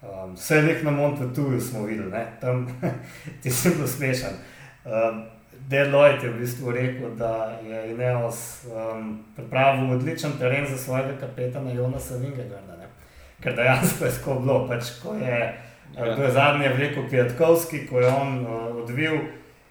[0.03, 2.25] Um, vse nek na Montetuju smo videli, ne?
[2.41, 2.65] tam
[3.43, 4.41] ti si bil smešen.
[4.85, 5.21] Um,
[5.69, 11.73] Deloitte je v bistvu rekel, da je Ineos um, pripravil odličen teren za svojega kapetana
[11.73, 12.89] Jonasa Vingegarda.
[13.43, 15.39] Ker dejansko je tako bilo, pač ko je,
[15.97, 16.05] ja.
[16.07, 19.21] je zadnji rekel Kwiatkowski, ko je on uh, odvil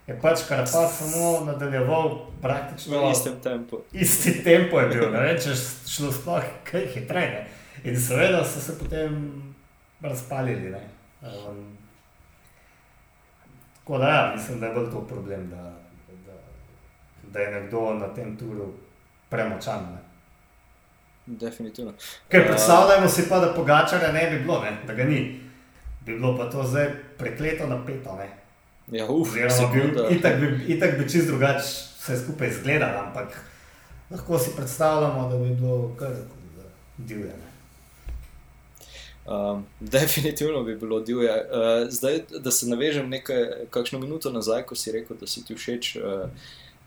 [0.07, 3.81] je pač kar pa samo nadaljeval praktično v istem tempu.
[3.91, 5.55] Isti tempo je bil, ne če
[5.87, 7.45] šlo sploh kaj hitreje.
[7.83, 9.15] In seveda so se potem
[10.01, 10.73] razpalili.
[11.21, 11.77] Um,
[13.77, 15.73] tako da, ja, mislim, da je bil to problem, da,
[16.25, 16.33] da,
[17.23, 18.73] da je nekdo na tem turu
[19.29, 19.85] premočan.
[19.93, 20.01] Ne.
[21.25, 21.93] Definitivno.
[22.29, 24.77] Ker predstavljamo si pa, da pogačarja ne bi bilo, ne?
[24.87, 25.39] da ga ni.
[26.05, 28.15] Bi bilo pa to zdaj prekleto napeto.
[28.15, 28.40] Ne?
[28.91, 29.35] Ja, uf,
[30.09, 31.65] itak bi, itak bi čist drugače
[32.01, 33.37] vse skupaj izgledalo, ampak
[34.11, 36.11] lahko si predstavljamo, da bi bilo kar
[36.97, 37.31] divje.
[39.25, 41.31] Um, definitivno bi bilo divje.
[41.31, 45.55] Uh, zdaj, da se navežem nekaj, kakšno minuto nazaj, ko si rekel, da si ti
[45.55, 46.29] všeč uh,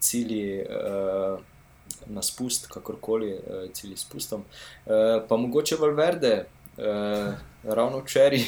[0.01, 1.39] cilji uh,
[2.07, 4.45] na spust, kakorkoli uh, cilji spustom.
[4.87, 6.45] Uh, pa mogoče Valverde,
[6.77, 7.35] uh,
[7.67, 8.41] ravno včeraj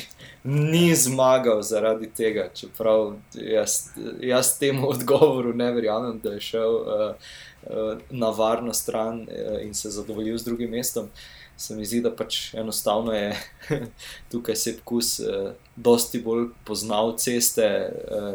[0.44, 3.88] ni zmagal zaradi tega, čeprav jaz,
[4.20, 7.14] jaz temu odgovoru ne verjamem, da je šel uh,
[7.62, 11.08] uh, na varno stran uh, in se zadovoljil z drugim mestom.
[11.56, 13.36] Se mi zdi, da pač enostavno je
[14.30, 18.34] tukaj se pkus, uh, dosti bolj poznal ceste, uh,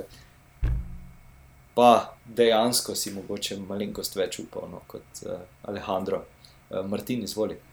[1.76, 6.26] pa dejansko si mogoče malenkost več upal no, kot uh, Alejandro.
[6.70, 7.71] Uh, Martin, izvolite.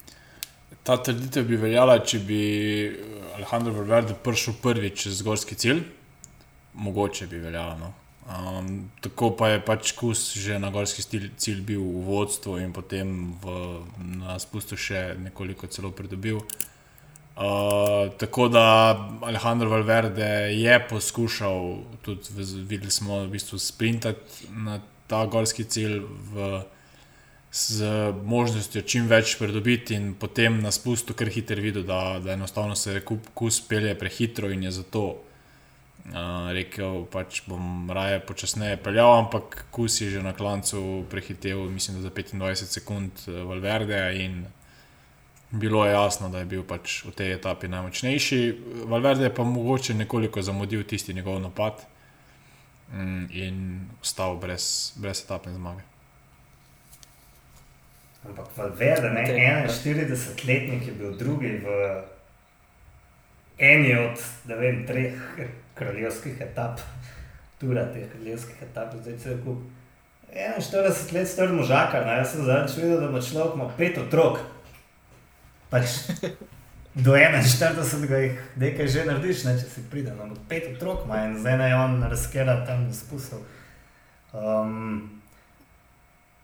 [0.85, 2.43] Ta trditev bi veljala, če bi
[2.89, 2.99] eh,
[3.37, 5.83] Alejandro Valverde prišel prvič z gorski cilj,
[6.75, 7.77] mogoče bi veljala.
[7.81, 7.95] No.
[8.29, 12.75] Um, tako pa je pač kus že na gorski stil, cilj bil v vodstvu in
[12.77, 13.55] potem v,
[14.21, 16.43] na spustu še nekoliko celo pridobil.
[17.39, 18.65] Uh, tako da
[19.23, 26.51] Alejandro Valverde je poskušal, tudi videli smo, v bistvu sprintati na ta gorski cilj v,
[27.53, 32.77] z možnostjo čim več pridobiti, in potem na spustu kar hiter videl, da, da enostavno
[32.77, 33.01] se
[33.35, 40.01] kus pelje prehitro in je zato uh, rekel, pač bom raje počasneje peljal, ampak kus
[40.01, 44.45] je že na klancu prehitev, mislim, da za 25 sekund uh, Valverde in
[45.51, 48.41] bilo je jasno, da je bil pač v tej etapi najmočnejši.
[48.85, 51.81] Valverde je pa mogoče nekoliko zamudil tisti njegov napad
[52.93, 55.98] mm, in ostal brez, brez etapne zmage.
[58.29, 59.25] Ampak Valverde, ne
[59.69, 61.79] 41-letnik, je bil drugi v
[63.59, 65.15] eni od vem, treh
[65.75, 66.81] kraljevskih etap,
[67.61, 69.65] tudi teh kraljevskih etap, zdaj se je kup.
[70.35, 74.39] 41 let star možakar, jaz sem zadnjič videl, da ima človek pet otrok
[75.71, 75.87] pač
[76.95, 80.19] do 41, da jih nekaj že narediš, ne, če si pridem.
[80.19, 83.41] No, pet otrok ima in zdaj naj on razkera tam spustil.
[84.33, 85.21] Um,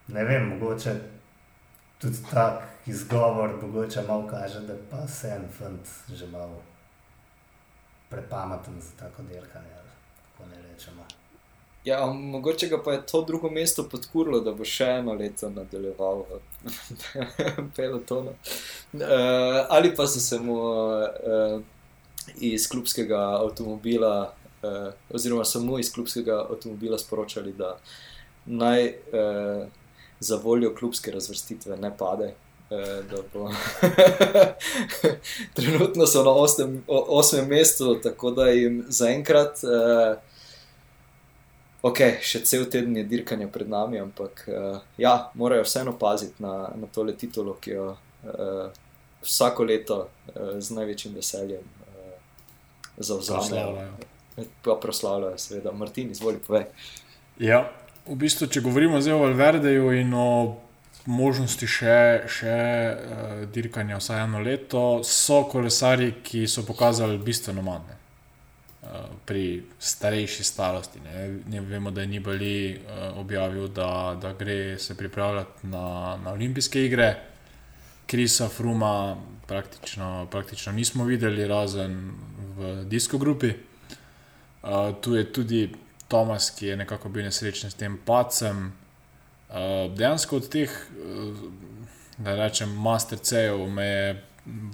[0.08, 0.94] ne vem, mogoče
[2.04, 6.60] tudi tak izgovor, mogoče malo kaže, da pa se en fant že malo
[8.10, 9.68] prepameten za tako delkanje,
[10.36, 11.06] kako ne rečemo.
[11.84, 16.24] Ja, mogoče ga pa je to drugo mesto podkurlo, da bo še eno leto nadaljeval
[16.28, 16.40] v
[17.76, 18.32] pelotonu.
[18.92, 19.02] Uh,
[19.68, 21.60] ali pa so se mu uh,
[22.36, 27.76] iz klubskega avtomobila, uh, oziroma samo iz klubskega avtomobila sporočali, da
[28.46, 29.83] naj uh,
[30.24, 32.34] za voljo klubske razvrstitve ne pade.
[35.54, 39.58] Trenutno so na osmem, osmem mestu, tako da jim zaenkrat.
[39.62, 40.16] Uh,
[41.82, 46.72] ok, še cel teden je dirkanja pred nami, ampak uh, ja, morajo vseeno paziti na,
[46.74, 47.98] na tole titulo, ki jo uh,
[49.22, 50.08] vsako leto uh,
[50.58, 51.66] z največjim veseljem uh,
[52.96, 53.88] zauzamajo.
[54.64, 55.72] Pa proslavljajo, seveda.
[55.72, 56.64] Martin, izvoli, povej.
[57.38, 60.28] Ja, v bistvu, če govorimo zdaj o Valverdeju in o
[61.06, 61.98] možnosti še,
[62.28, 67.94] še uh, dirkanja vsaj eno leto, so kolesari, ki so pokazali bistveno manj.
[68.84, 71.00] Eh, pri starejši starosti.
[71.00, 71.40] Ne.
[71.48, 76.84] Ne vemo, da je Nibali uh, objavil, da, da gre se pripravljati na, na olimpijske
[76.84, 77.14] igre.
[78.06, 82.12] Krisa Fruma praktično, praktično nismo videli, razen
[82.56, 83.54] v disko grupi.
[84.62, 85.70] Uh, tu je tudi
[86.08, 88.72] Tomas, ki je nekako bil nesrečen s tem pacem.
[89.48, 91.44] Uh, dejansko od teh, uh,
[92.18, 94.08] da rečem, master C-jev me je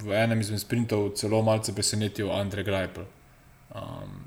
[0.03, 3.07] v enem izmed sprintov celo malce presenetil Andrej Grajpel.
[3.70, 4.18] Um,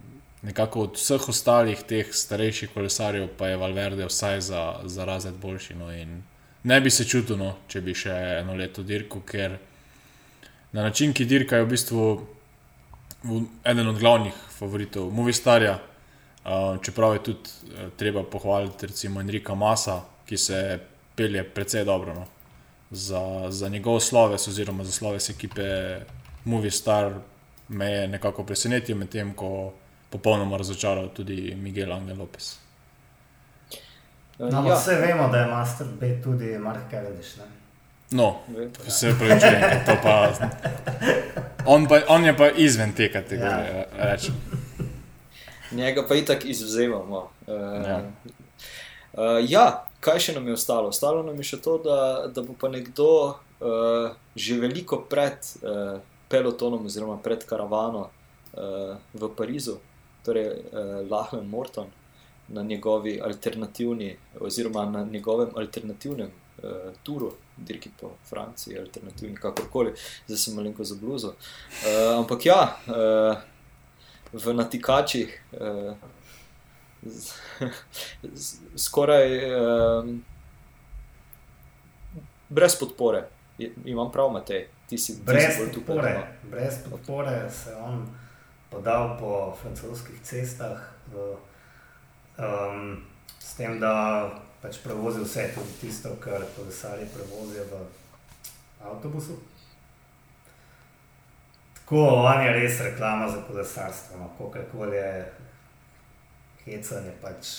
[0.41, 5.75] nekako od vseh ostalih teh starejših kolesarjev pa je Valverde vsaj za, za razred boljši.
[5.75, 5.91] No,
[6.63, 9.57] ne bi se čutil, no, če bi še eno leto dirkal, ker
[10.73, 12.05] na način, ki dirka, je v bistvu
[13.63, 15.77] eden od glavnih favoritov Movistarja.
[16.43, 20.79] Uh, čeprav je tudi uh, treba pohvaliti, recimo Enrika Masa, ki se
[21.15, 22.25] pelje precej dobro no,
[22.91, 25.63] za, za njegov sloves, oziroma za sloves ekipe
[26.45, 27.13] Movistar,
[27.67, 29.73] me je nekako presenetil, medtem ko
[30.09, 32.55] popolnoma razočaral tudi Miguel Angel Lopez.
[34.39, 34.75] No, ja.
[34.75, 37.37] Vse vemo, da je Master B tudi Mark Cavendish.
[37.37, 37.45] Ne?
[38.11, 38.39] No,
[38.87, 40.15] vse pravi, če to pa.
[41.65, 42.01] On, pa.
[42.07, 43.87] on je pa izven te kategorije.
[43.97, 44.17] Ja.
[45.73, 47.29] Njega pa itak izvzemamo.
[47.47, 47.53] Uh,
[47.87, 47.99] ja.
[49.13, 49.65] Uh, ja,
[49.99, 50.93] kaj še nam je ostalo?
[50.93, 51.99] Ostalo nam je še to, da,
[52.33, 55.39] da bo pa nekdo uh, že veliko pred.
[55.61, 56.01] Uh,
[56.33, 59.77] pelotonom, oziroma pred karavano uh, v Parizu,
[60.25, 61.91] torej uh, Lahmen Morton,
[62.47, 69.93] na njegovi alternativni, oziroma na njegovem alternativnem uh, turu, dirki po Franciji, alternativni, kakorkoli,
[70.27, 71.35] zdaj sem malenko za bluzo.
[71.37, 73.37] Uh, ampak ja, uh,
[74.33, 75.41] v natikačih.
[75.51, 75.95] Uh,
[78.75, 80.23] Skoraj um,
[82.49, 83.27] brez podpore,
[83.85, 86.27] imam prav, Matej ti si brez podpore.
[86.43, 88.05] Brez podpore se je on
[88.69, 90.77] podal po francoskih cestah,
[91.09, 91.37] v,
[92.37, 93.01] um,
[93.39, 94.29] s tem, da
[94.61, 97.81] pač prevozi vse, tudi tisto, kar kolesari prevozijo v
[98.85, 99.37] avtobusu.
[101.83, 105.33] Tako on je res reklama za kolesarstvo, no, kako je
[106.65, 107.11] hecanje.
[107.21, 107.49] Pač,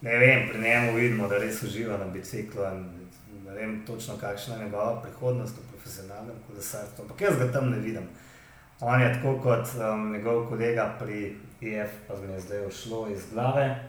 [0.00, 2.62] ne vem, pri njemu vidimo, da res uživa na biciklu.
[3.46, 7.78] Ne vem točno, kakšna je njegova prihodnost v profesionalnem kolesarstvu, ampak jaz ga tam ne
[7.78, 8.08] vidim.
[8.80, 13.08] On je tako kot um, njegov kolega pri IF, e pa mi je zdaj ušlo
[13.08, 13.88] iz glave,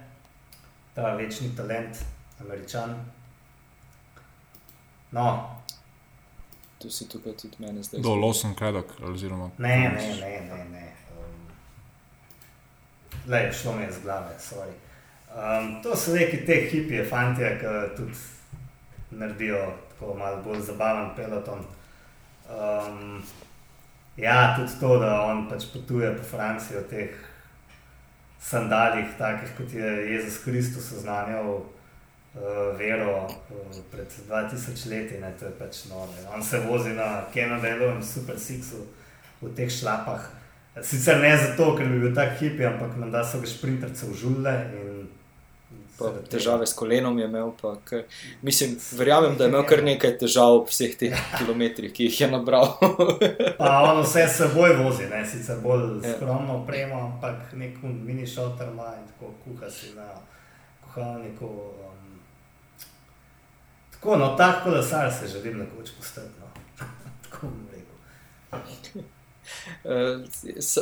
[0.94, 1.98] ta večni talent,
[2.40, 2.96] američan.
[5.12, 5.63] No.
[6.84, 8.02] Tu si tukaj tudi meni zdaj.
[8.04, 9.50] Do Lawson Craddock, oziroma.
[9.58, 10.66] Ne, ne, ne, ne.
[10.72, 10.88] ne.
[11.16, 11.48] Um,
[13.28, 14.76] Lej, šlo mi je z glave, sorry.
[15.32, 18.14] Um, to so neki te hipije, fanti, ki tudi
[19.12, 21.64] naredijo tako malo bolj zabaven peloton.
[22.50, 23.24] Um,
[24.18, 27.16] ja, tudi to, da on pač potuje po Franciji v teh
[28.44, 31.64] sandalih, takih kot je Jezus Kristus oznanjal
[32.36, 36.10] uh, vero uh, pred 2000 leti, ne, to je pač noro.
[36.36, 38.86] On se vozi na in Super Sixu
[39.42, 40.44] v teh šlapah.
[40.82, 44.54] Sicer ne zato, ker bi bil tak hipi, ampak da so ga šprinterce užule.
[46.30, 47.52] Težave s kolenom je imel.
[47.62, 48.02] Pa, kar,
[48.42, 52.32] mislim, verjamem, da je imel kar nekaj težav v vseh teh kilometrih, ki jih je
[52.32, 52.74] nabral.
[53.62, 55.22] pa on vse s seboj vozi, ne?
[55.30, 56.16] sicer bolj ja.
[56.16, 60.10] skromno opremo, ampak nek mini šotor ima in tako kuha si na
[60.82, 61.54] kuhalniku.
[64.04, 66.28] Tako, no, tako da se želim nekoč postati.
[66.40, 66.86] No.
[67.30, 69.04] tako bom rekel.
[69.84, 70.26] Uh,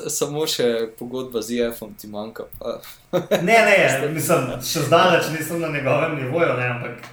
[0.10, 2.48] samo še pogodba z IF-om ti manjka.
[3.48, 7.12] ne, ne, mislim, še zdaleč nisem na njegovem nivoju, ne, ampak.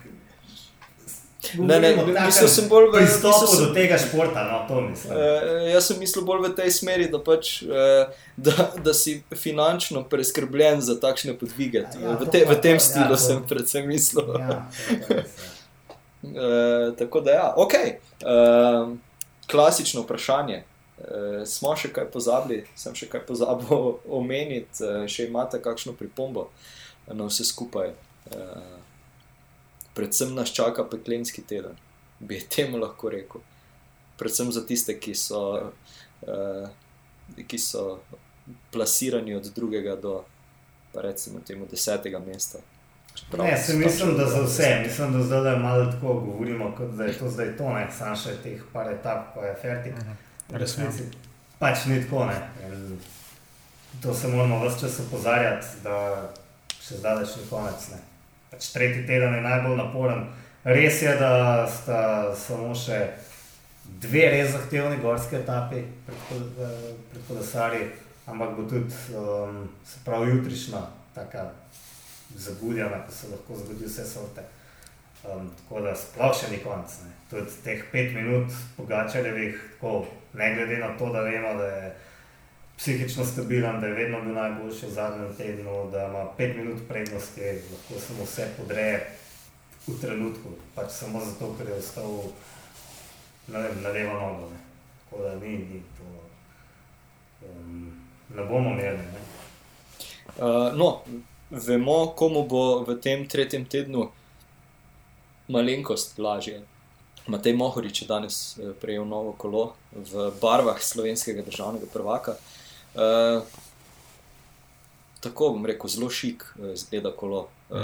[1.59, 1.93] Ne, ne,
[2.25, 4.47] mislil sem bolj v pristopu sem, do tega športa.
[4.49, 9.19] No, uh, jaz sem mislil bolj v tej smeri, da, pač, uh, da, da si
[9.37, 11.85] finančno preskrbljen za takšne podvige.
[12.01, 14.41] Ja, v, te, v tem stilu ja, sem predvsem mislil.
[14.41, 14.65] Ja,
[16.23, 17.75] uh, tako da, ja, ok.
[18.23, 18.97] Uh,
[19.51, 20.63] klasično vprašanje.
[20.99, 26.49] Uh, smo še kaj pozabili, sem še kaj pozabil omeniti, uh, še imate kakšno pripombo
[27.07, 27.93] na vse skupaj.
[28.35, 28.79] Uh,
[29.95, 31.79] predvsem nas čaka peklenski teden,
[32.21, 33.45] bi temu lahko rekel.
[34.19, 35.43] Predvsem za tiste, ki so,
[36.27, 36.67] uh,
[37.39, 38.01] ki so
[38.75, 40.25] plasirani od drugega do,
[40.99, 42.59] recimo, temu desetega mesta.
[43.31, 47.05] Prav, ne, se mislim, da za vse, mislim, da zdaj malo tako govorimo, kot da
[47.05, 49.95] je to zdaj to, ne, samo še teh par etap, pa je fertik.
[49.95, 50.11] Mhm.
[50.11, 51.03] -huh resnici
[51.59, 52.29] pač ni tako.
[54.03, 56.31] To se moramo vse čas opozarjati, da
[56.81, 57.89] še zdaleč ni konec.
[58.51, 60.27] Pač tretji teden je najbolj naporen.
[60.65, 62.99] Res je, da sta samo še
[64.01, 67.89] dve res zahtevni gorski etapi pred kolesarji,
[68.29, 69.65] ampak bo tudi um,
[70.05, 70.83] pravi jutrišnja,
[71.17, 71.49] tako
[72.37, 74.43] zabudjena, da se lahko zgodi vse sorte.
[75.25, 76.99] Um, tako da sploh še ni konec.
[77.05, 77.15] Ne.
[77.31, 80.07] Tudi teh pet minut pogačarjevih, tako
[80.39, 81.89] ne glede na to, da vemo, da je
[82.79, 87.51] psihično stabilen, da je vedno bil najboljši v zadnjem tednu, da ima pet minut prednosti,
[87.73, 89.01] lahko samo vse podreje
[89.89, 92.15] v trenutku, pač samo zato, ker je ostal
[93.49, 94.51] na, na levo nogo.
[94.53, 94.61] Ne.
[95.05, 96.13] Tako da ni, ni to.
[97.49, 97.91] Um,
[98.35, 99.27] ne bomo merili.
[100.37, 101.03] Uh, no,
[101.51, 104.11] vemo, komu bo v tem tretjem tednu
[105.49, 106.63] malenkost lažje.
[107.29, 112.37] Matej Mohorič je danes eh, prejel novo kolo v barvah slovenskega državnega prvaka.
[112.97, 113.41] E,
[115.21, 117.49] tako bom rekel, zelo šik, eh, zgleda kolo.
[117.69, 117.81] E,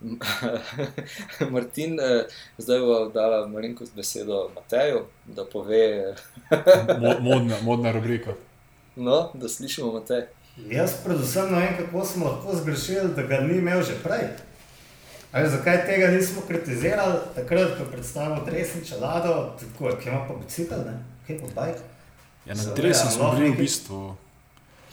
[1.54, 1.98] Martin,
[2.58, 6.16] zdaj bo dala malenkost besedo Mateju, da pove.
[7.20, 8.34] modna, modna rubrika.
[8.96, 10.26] No, da slišimo Matej.
[10.68, 14.28] Jaz predvsem ne vem, kako smo lahko zgrešili, da ga ni imel že prej.
[15.32, 20.74] Ali, zakaj tega nismo kritizirali, takrat, ko predstavljamo resni čelado, tako je, ima pa bicikl,
[21.26, 21.76] kaj pa bajk?
[22.46, 24.16] Ja, na dresu smo bili v bistvu.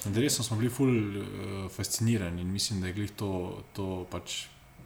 [0.05, 1.25] Na dresu smo bili ful uh,
[1.71, 4.45] fascinirani in mislim, da je glih to, to pač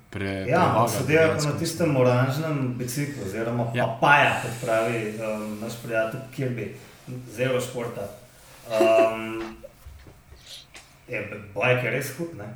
[0.10, 0.46] pre.
[0.48, 3.86] Ja, sedaj pa na tistem oranžnem biciklu, oziroma ja.
[3.86, 6.72] papaja, kot pravi um, naš prijatelj Kirby,
[7.36, 8.08] zelo športa.
[8.72, 9.56] Um,
[11.12, 12.48] je, bajk je res hud, ne?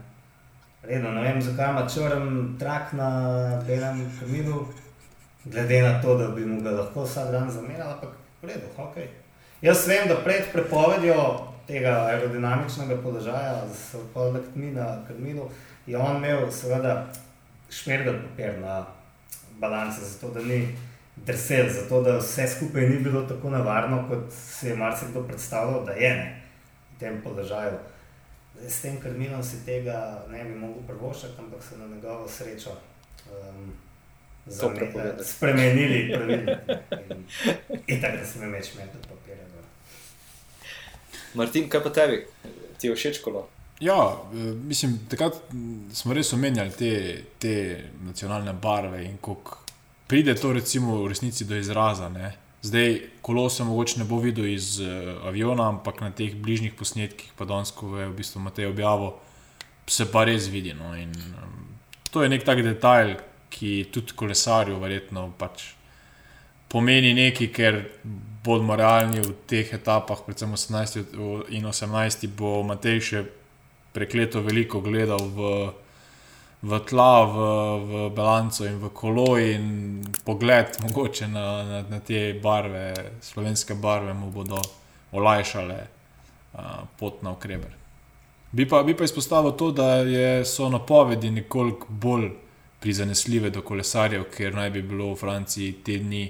[0.85, 3.09] Redno, ne vem, zakaj ima črn trak na
[3.67, 4.65] belem kaminu,
[5.45, 8.97] glede na to, da bi mu ga lahko vsak dan zamenjal, ampak redo, ok.
[9.61, 11.17] Jaz vem, da pred prepovedjo
[11.67, 15.49] tega aerodinamičnega položaja, odpovedal tmi na kaminu,
[15.87, 17.07] je on imel seveda
[17.69, 18.85] šmergel papir na
[19.59, 20.67] balance, zato da ni
[21.15, 25.91] drsel, zato da vse skupaj ni bilo tako nevarno, kot si je marsikdo predstavljal, da
[25.91, 26.41] je ne
[26.95, 27.77] v tem položaju.
[28.67, 32.71] S tem krmilom si tega ne bi mogel prvošati, ampak so na njegovo srečo
[33.31, 33.73] um,
[35.23, 36.57] spremenili pravilnik.
[37.87, 39.43] In tako da sem več metod papirja.
[41.35, 42.21] Martin, kaj pa tebi?
[42.79, 43.47] Ti je všeč kolo?
[43.79, 44.37] Ja, e,
[44.69, 45.35] mislim, takrat
[45.93, 46.91] smo res omenjali te,
[47.39, 47.55] te
[48.07, 49.57] nacionalne barve in kako
[50.07, 52.09] pride to recimo v resnici do izraza.
[52.09, 52.31] Ne?
[52.65, 57.35] Zdaj, kolo se mogoče ne bo videl iz uh, aviona, ampak na teh bližnjih posnetkih,
[57.37, 59.11] pa danes, ko je v bistvu Matej objavil,
[59.87, 60.73] se pa res vidi.
[60.73, 60.95] No?
[60.97, 61.67] In, um,
[62.09, 63.19] to je nek tak detajl,
[63.53, 65.75] ki tudi kolesarju verjetno pač
[66.73, 67.77] pomeni nekaj, ker
[68.43, 71.13] bomo realni v teh etapah, predvsem 18
[71.53, 73.25] in 18, bo Matej še
[73.93, 75.53] prekleto veliko gledal v,
[76.65, 77.37] v tla, v,
[77.85, 84.13] v balanco in v kolo, in pogled mogoče na, na, na te barve, slovenske barve,
[84.17, 84.57] mu bodo
[85.13, 87.69] olajšale uh, pot na ukreber.
[88.51, 92.31] Bi pa, bi pa izpostavil to, da je, so napovedi nekoliko bolj
[92.81, 96.23] prizanesljive do kolesarjev, ker naj bi bilo v Franciji te dni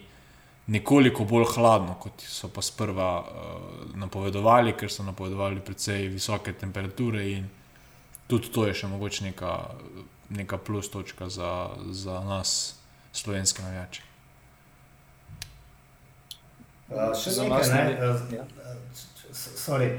[0.76, 7.24] nekoliko bolj hladno, kot so pa sprva uh, napovedovali, ker so napovedovali precej visoke temperature
[7.32, 7.48] in
[8.28, 9.54] tudi to je še mogoče neka,
[10.30, 12.76] neka plus točka za, za nas,
[13.12, 14.02] slovenske navijače.
[16.90, 17.98] Uh, še za nas, ne?
[17.98, 18.46] Uh, ja.
[19.34, 19.90] Sorry.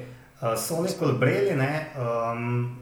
[0.41, 2.77] Uh, so nekoli breli, ne, um,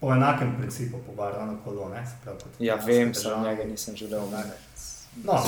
[0.00, 1.88] po enakem principu pobarvano kolo.
[1.88, 4.58] Ne, prav, ja, vem, samo njega nisem želel omeniti.
[5.24, 5.38] No,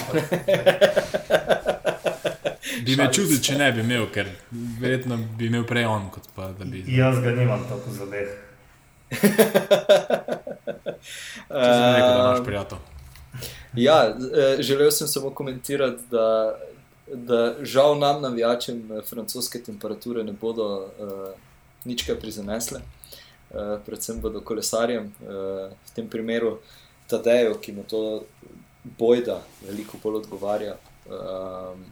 [2.86, 4.30] bi me čudil, če ne bi imel, ker
[4.80, 6.10] verjetno bi imel prej on.
[6.70, 6.84] Bi...
[6.86, 8.45] Jaz ga nimam tako zadeh.
[11.50, 12.78] uh,
[13.74, 16.56] ja, eh, želel sem samo komentirati, da,
[17.06, 20.88] da žal nam, navijačem, eh, francoske temperature ne bodo uh,
[21.84, 22.80] nič kaj prizanesle,
[23.50, 25.28] uh, predvsem bodo kolesarjem, uh,
[25.70, 26.58] v tem primeru
[27.06, 28.24] Tadejo, ki mu to
[28.98, 30.76] bojda veliko bolj odgovarja.
[31.06, 31.84] Um,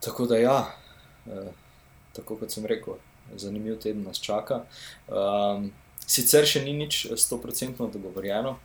[0.00, 0.72] tako da, ja,
[1.26, 1.52] uh,
[2.16, 2.96] tako kot sem rekel,
[3.36, 4.62] zanimiv teden nas čaka.
[5.08, 5.72] Um,
[6.06, 8.56] sicer še ni nič 100% dogovorjeno.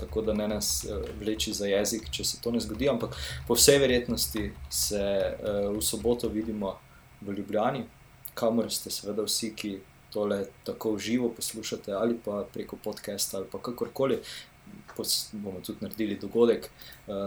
[0.00, 0.86] Tako da ne nas
[1.20, 3.12] vleči za jezik, če se to ne zgodi, ampak
[3.46, 5.02] po vsej verjetnosti se
[5.44, 6.72] v soboto vidimo
[7.20, 7.84] v Ljubljani,
[8.34, 9.72] kamor ste, seveda, vsi, ki
[10.10, 14.20] tole tako živo poslušate, ali pa preko podcasta, ali pa kakorkoli,
[15.32, 16.70] bomo tudi naredili dogodek,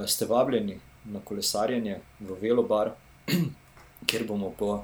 [0.08, 2.94] ste vabljeni na kolesarjenje v Velobar,
[4.08, 4.84] kjer bomo po,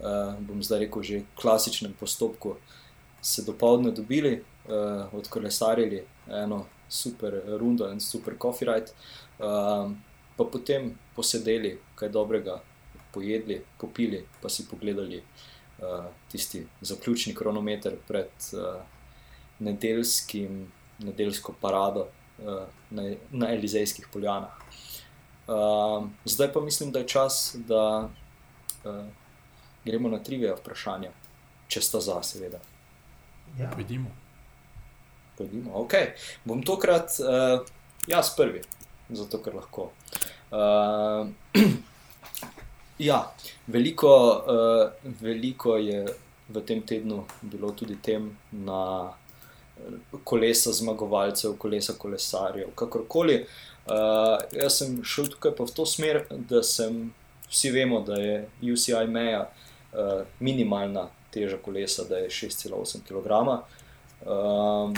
[0.00, 2.56] uh, bom zdaj rekel, že klasičnem postopku
[3.22, 8.92] se dopoledne dobili, uh, odkolesarili eno super rundo, en super coffee ride,
[9.38, 9.90] uh,
[10.36, 12.60] pa potem posedeli, kaj dobrega,
[13.12, 15.22] pojedli, popili, pa si pogledali.
[15.78, 18.80] Uh, tisti zaključni kronometer pred uh,
[19.62, 24.58] nedeljskim, nedeljsko parado, uh, na, na Elizejskih poljanah.
[25.46, 28.10] Uh, zdaj pa mislim, da je čas, da
[28.84, 29.06] uh,
[29.88, 31.10] gremo na trivije vprašanja,
[31.72, 32.60] če sta za, seveda.
[33.58, 34.12] Ja, vidimo.
[35.38, 35.72] Pojdimo.
[35.84, 36.12] Okay.
[36.44, 37.66] Bom tokrat uh,
[38.10, 38.62] jaz prvi,
[39.10, 39.90] zato ker lahko.
[40.50, 41.28] Uh,
[43.08, 43.20] ja,
[43.66, 44.12] veliko,
[44.56, 46.04] uh, veliko je
[46.48, 49.12] v tem tednu bilo tudi tem na
[50.24, 53.44] kolesa zmagovalcev, kolesa kolesarjev, kakorkoli.
[53.88, 57.08] Uh, jaz sem šel tukaj pa v to smer, da sem,
[57.48, 59.46] vsi vemo, da je UCI meja
[59.92, 63.30] uh, minimalna teža kolesa, da je 6,8 kg.
[64.26, 64.94] Um,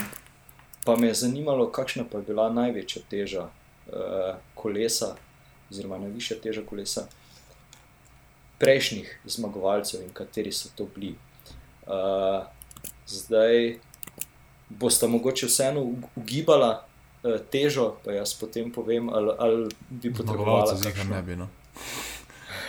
[0.85, 5.15] pa me je zanimalo, kakšna pa je bila največja teža uh, kolesa,
[5.71, 7.07] oziroma najvišja teža kolesa
[8.61, 11.15] prejšnjih zmagovalcev in kateri so to bili.
[11.87, 12.45] Uh,
[13.07, 13.79] zdaj,
[14.69, 15.81] boste mogoče vseeno
[16.15, 16.85] ugibala
[17.23, 20.75] uh, težo, pa jaz potem povem, ali, ali bi potrebovala.
[20.75, 21.15] Zmagovalce kakšno...
[21.15, 21.49] ne bi, no.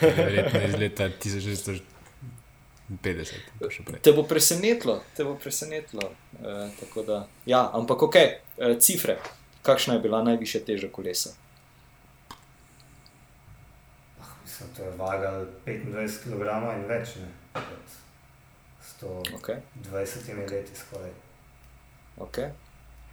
[0.16, 1.10] Verjetno iz leta
[3.02, 4.02] 1650.
[4.02, 6.10] Te bo presenetilo, te bo presenetilo.
[6.40, 9.18] Uh, da, ja, ampak ok, uh, cifre.
[9.62, 11.34] Kakšna je bila najvišja teža kolesa?
[14.46, 17.30] Sem to vagal 25 kg in več, ne?
[19.02, 19.62] 120 okay.
[20.50, 21.10] leti skoraj.
[22.18, 22.50] Okay.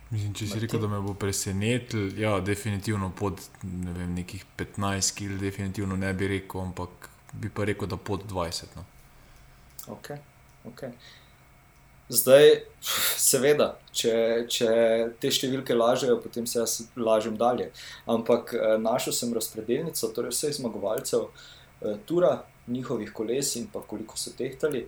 [0.09, 0.65] Mislim, če si Martin.
[0.65, 6.09] rekel, da me bo presenetil, ja, definitivno pod ne vem, nekih 15 kg, definitivno ne
[6.13, 8.73] bi rekel, ampak bi pa rekel, da pod 20.
[8.75, 8.85] No.
[9.89, 10.17] Okay.
[10.65, 10.91] Okay.
[12.09, 12.47] Zdaj,
[13.21, 14.13] seveda, če,
[14.49, 14.69] če
[15.21, 17.69] te številke lažejo, potem se jaz lažem dalje.
[18.09, 22.39] Ampak eh, našel sem razpredelnico, torej vseh zmagovalcev eh, Tura,
[22.69, 24.87] njihovih koles in pa koliko so tehtali.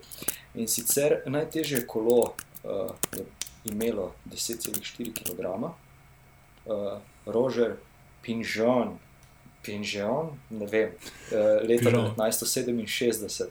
[0.57, 2.91] In sicer najtežje kolo uh,
[3.65, 7.73] imelo 10,4 kg, uh, Roger
[8.21, 8.99] Pinžon,
[9.65, 13.49] Pinžon, ne vem, uh, leta 1967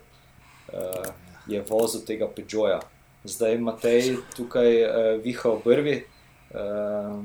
[0.71, 1.11] uh,
[1.51, 2.87] je vozil tega Peugeota.
[3.25, 4.91] Zdaj Matej tukaj uh,
[5.21, 5.97] viha v brvi.
[6.51, 7.25] Uh,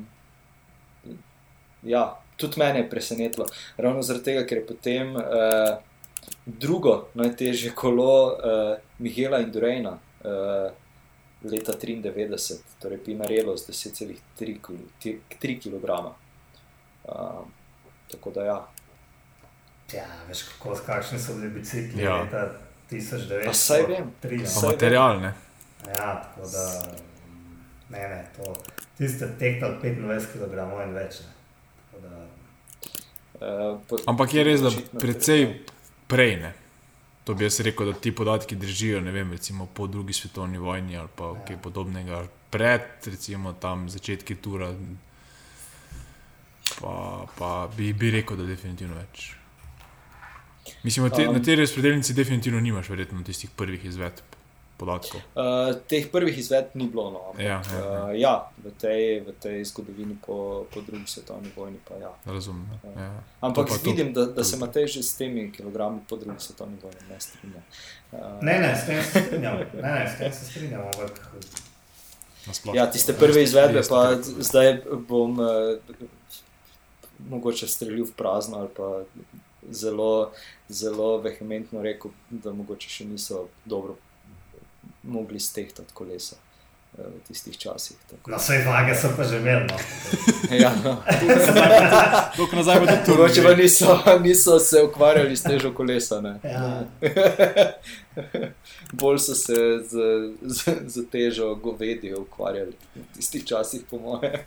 [1.83, 2.03] ja,
[2.35, 3.45] tudi mene je presenetilo,
[3.77, 5.77] ravno zaradi tega, ker je potem uh,
[6.45, 9.99] drugo najtežje kolo uh, Mihela in Durejna.
[10.25, 10.71] Uh,
[11.45, 14.59] leta 93, torej Pinarello z 10,3
[15.61, 15.89] kg.
[17.05, 17.45] Uh,
[18.11, 18.67] Tako da ja.
[19.93, 22.21] Ja, veš, kako, kakšni so bili bicikli Ja.
[22.23, 22.51] leta
[22.91, 23.45] 1900.
[23.45, 24.11] Pa saj vem.
[24.21, 25.33] Pa Saj material, ne?
[25.87, 26.65] Ja, tako da
[27.89, 28.53] ne, ne, to.
[28.97, 31.21] Tiste tehtali 25 kg in več.
[31.21, 31.33] Ne.
[31.91, 32.25] Tako Da,
[33.35, 35.41] Uh, po, Ampak je res, da precej
[36.07, 36.53] prej ne.
[37.27, 40.95] To bi jaz rekel, da ti podatki držijo, ne vem, recimo po drugi svetovni vojni
[40.97, 42.21] ali pa kaj podobnega,
[42.53, 44.69] pred recimo tam začetki tura.
[46.79, 49.33] Pa, pa bi, bi rekel, da definitivno več.
[50.83, 51.33] Mislim, te, Um.
[51.33, 54.19] na tej razpredelnici definitivno nimaš verjetno tistih prvih izvedb
[54.77, 55.21] podatkov.
[55.31, 55.43] Uh,
[55.87, 57.11] teh prvih izvedb ni bilo.
[57.11, 58.03] No, ampak, Ja, ja, ja.
[58.03, 60.37] Uh, ja v, tej, v tej zgodovini po,
[60.67, 61.77] po drugi svetovni vojni.
[61.79, 62.11] Pa, ja.
[62.25, 62.67] Razumem.
[62.93, 63.23] Ja.
[63.41, 66.15] Ampak To pa to- vidim, da, da to- se Matej že s temi kilogrami po
[66.15, 67.61] drugi svetovni vojni ne strinja.
[68.11, 69.57] Uh, ne, ne, s tem se strinjam.
[69.73, 70.81] Ne, ne, s tem se strinjam.
[70.83, 71.13] Ampak,
[72.45, 72.75] nasploh.
[72.75, 75.47] Ja, tiste prve izvedbe, pa zdaj bom uh,
[77.21, 79.03] mogoče streljil v prazno ali pa
[79.71, 80.31] zelo,
[80.69, 83.97] zelo vehementno rekel, da mogoče še niso dobro
[85.03, 86.35] mogli stehtati kolesa
[86.97, 87.97] v tistih časih.
[88.09, 88.31] tako.
[88.31, 89.67] na vse vage so pa že imeli.
[89.67, 89.77] No.
[90.55, 91.01] Ja, no.
[92.37, 93.47] Dok nazaj bo tudi Mogoče tu.
[93.47, 96.21] pa niso, niso se ukvarjali s težo kolesa.
[96.21, 96.39] Ne?
[96.43, 96.83] Ja.
[98.99, 99.55] Bolj so se
[99.89, 99.97] z,
[100.41, 104.43] z, z težo govedi ukvarjali v tistih časih, po moje.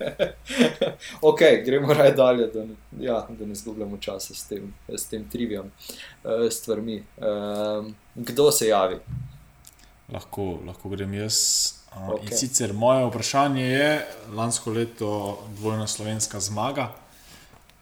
[1.20, 5.28] ok, gremo raje dalje, da ne, ja, da ne zgubljamo časa s tem, s tem
[5.28, 7.02] trivijem uh, stvarmi.
[7.16, 8.96] Um, kdo se javi?
[10.12, 11.77] Lahko, lahko grem jaz.
[11.96, 12.28] Okej.
[12.30, 16.92] In sicer moje vprašanje je, lansko leto dvojna slovenska zmaga.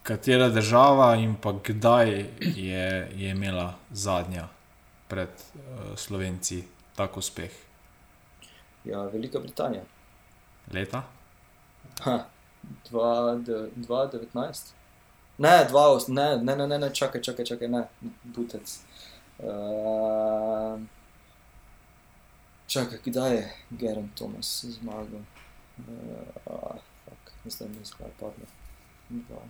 [0.02, 4.48] Katera država in pa kdaj je, je imela zadnja
[5.08, 6.64] pred uh, Slovenci
[6.96, 7.50] tak uspeh?
[8.84, 9.82] Ja, Velika Britanija.
[10.72, 11.02] Leta?
[12.00, 12.24] Ha,
[12.90, 14.72] dva- de- 2019?
[15.38, 17.82] Ne, dva ne, ne, ne, ne, čakaj, čakaj, čakaj, ne,
[18.24, 18.78] butec.
[19.38, 20.80] Uh,
[22.66, 25.20] čakaj, kdaj je Geren Thomas zmagal?
[25.78, 26.74] Uh,
[27.04, 27.78] fuck, zdaj mi
[28.18, 28.46] padlo.
[29.08, 29.42] Dva.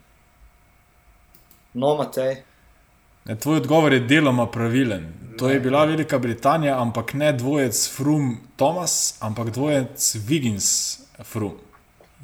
[1.75, 2.43] No, Matej,
[3.27, 5.07] Ne, tvoj odgovor je deloma pravilen.
[5.39, 11.57] To je bila Velika Britanija, ampak ne dvojec Frum Thomas, ampak dvojec Wiggins Frum.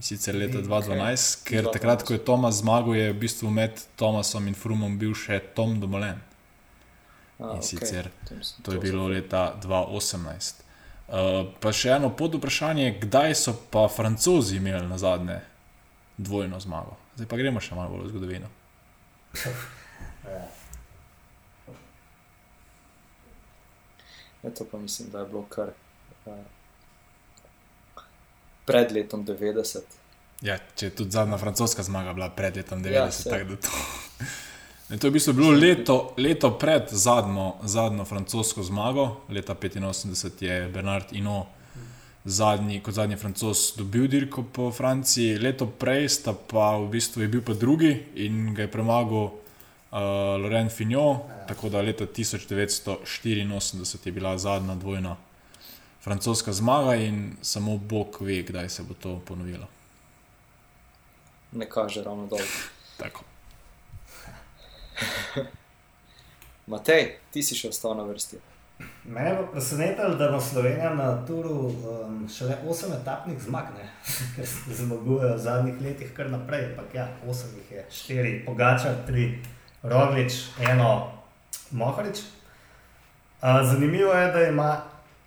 [0.00, 0.64] Sicer leta Ok.
[0.64, 1.72] 2012, ker 2012.
[1.72, 5.80] takrat, ko je Thomas zmagal, je v bistvu med Thomasom in Frumom bil še Tom
[5.80, 6.22] Domolen.
[7.38, 8.10] A, In ok, sicer
[8.42, 10.61] sem- To je bilo leta 2018.
[11.12, 15.42] Uh, pa še eno pod vprašanje, kdaj so pa francozi imeli na zadnje
[16.16, 16.96] dvojno zmago?
[17.18, 18.48] Zdaj pa gremo še malo bolj v zgodovino.
[20.24, 20.48] Ja.
[24.56, 25.68] To pa mislim, da je bilo kar
[26.24, 26.32] uh,
[28.64, 30.00] pred letom 90.
[30.42, 33.06] Ja, če je tudi zadnja francoska zmaga bila pred letom 90, Ja,
[33.36, 33.84] tako da to.
[34.92, 40.42] Ne, to je v bistvu bilo leto, leto pred zadnjo, zadnjo francosko zmago, leta 85
[40.44, 41.46] je Bernard Ino
[42.24, 47.28] zadnji, kot zadnji francos dobil dirko po Franciji, leto prej sta pa v bistvu je
[47.28, 49.32] bil pa drugi in ga je premagal uh,
[50.44, 51.46] Laurent Fignon, ja.
[51.48, 55.16] tako da leta 1984 je bila zadnja dvojna
[56.04, 59.66] francoska zmaga in samo Bog ve, kdaj se bo to ponovilo.
[61.52, 62.46] Ne kaže ravno dobro.
[62.96, 63.31] Tako.
[66.72, 68.38] Matej, ti si še ostal na vrsti.
[69.04, 73.64] Mene je presenetilo, da ima Slovenija na turu um, šele 8 etapnih zmag,
[74.36, 76.64] ker se zmagujejo v zadnjih letih kar naprej.
[76.70, 79.36] Ampak ja, 8 jih je, 4 Pogačar, 3
[79.82, 81.02] Roglič, 1
[81.70, 82.22] Mohorič.
[83.42, 84.70] Uh, zanimivo je, da ima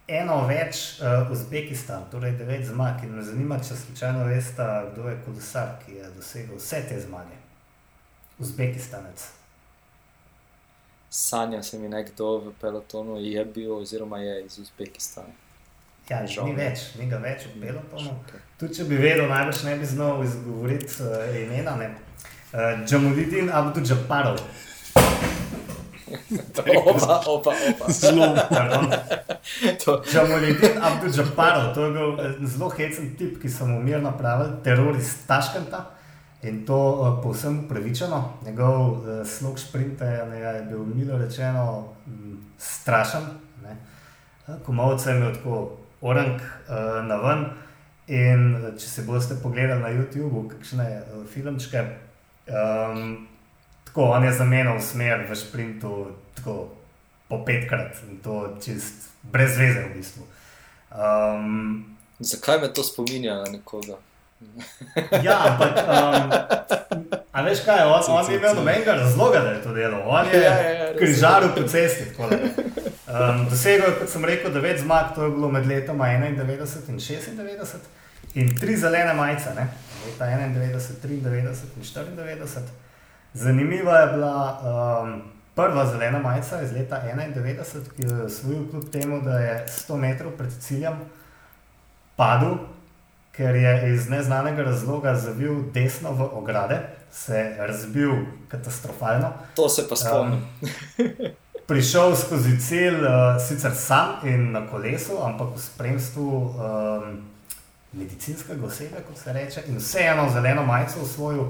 [0.07, 3.03] eno več uh, Uzbekistan, torej 9 zmag.
[3.03, 7.41] In me zanima, če slučajno veste, kdo je kolesar, ki je dosegel vse te zmage.
[8.39, 9.34] Uzbekistanec.
[11.15, 15.31] Sanja se mi nekdo v pelotonu je bil, oziroma je iz Uzbekistana.
[16.09, 16.57] Ja, Žal ni ne.
[16.65, 18.11] več, ni ga več v pelotonu.
[18.25, 18.41] Okay.
[18.59, 21.77] Tudi če bi vedel, najbrž ne bi znal izgovoriti uh, imena.
[21.79, 24.43] Uh, Džamudin Abdul Džaparov.
[26.83, 27.91] Opa, opa, opa.
[27.95, 28.27] Zelo.
[30.11, 34.59] Džamudin Abdul Džaparov, to je bil eh, zelo hecen tip, ki so mu mirno pravili
[34.67, 35.85] terorist Taškanta.
[36.45, 38.21] In to uh, povsem upravičeno.
[38.45, 43.21] Njegov uh, slog šprinta je, je bil milo rečeno m, strašen.
[43.63, 43.77] ne.
[44.47, 47.45] Eh, Komovce je imel tako orang uh, na ven.
[48.07, 51.81] In eh, če se boste pogledali na YouTubu, kakšne uh, filmčke,
[52.45, 53.27] um,
[53.85, 56.69] tako on je zamenjal smer v sprintu tako
[57.29, 60.27] po petkrat in to čist brez veze v bistvu.
[60.93, 63.97] Um, zakaj me to spominja na nekoga?
[65.23, 66.33] Ja, ampak, um,
[67.31, 70.01] a veš, kaj, on, on ni imel nobenega razloga, da je to delal.
[70.05, 72.11] On je Ja, ja, ja, križaril po cesti.
[72.19, 76.99] Um, dosegel je, kot sem rekel, devet zmag, to je bilo med letoma 91 in
[76.99, 77.91] 96,
[78.35, 79.67] in tri zelene majice, ne?
[80.05, 82.59] leta 91, 93 in 94.
[83.33, 84.59] Zanimiva je bila
[85.03, 85.21] um,
[85.55, 87.63] prva zelena majica iz leta 91,
[87.95, 90.99] ki jo je osvojil kljub temu, da je 100 metrov pred ciljem
[92.15, 92.57] padel,
[93.37, 96.79] ker je iz neznanega razloga zavil desno v ograde,
[97.11, 98.11] se je razbil
[98.47, 99.33] katastrofalno.
[99.55, 100.41] To se pa spomnim.
[101.67, 107.23] Prišel skozi cilj, uh, sicer sam in na kolesu, ampak v spremstvu um,
[107.91, 111.47] medicinskega osebja, kot se reče, in vseeno zeleno majico osvojil.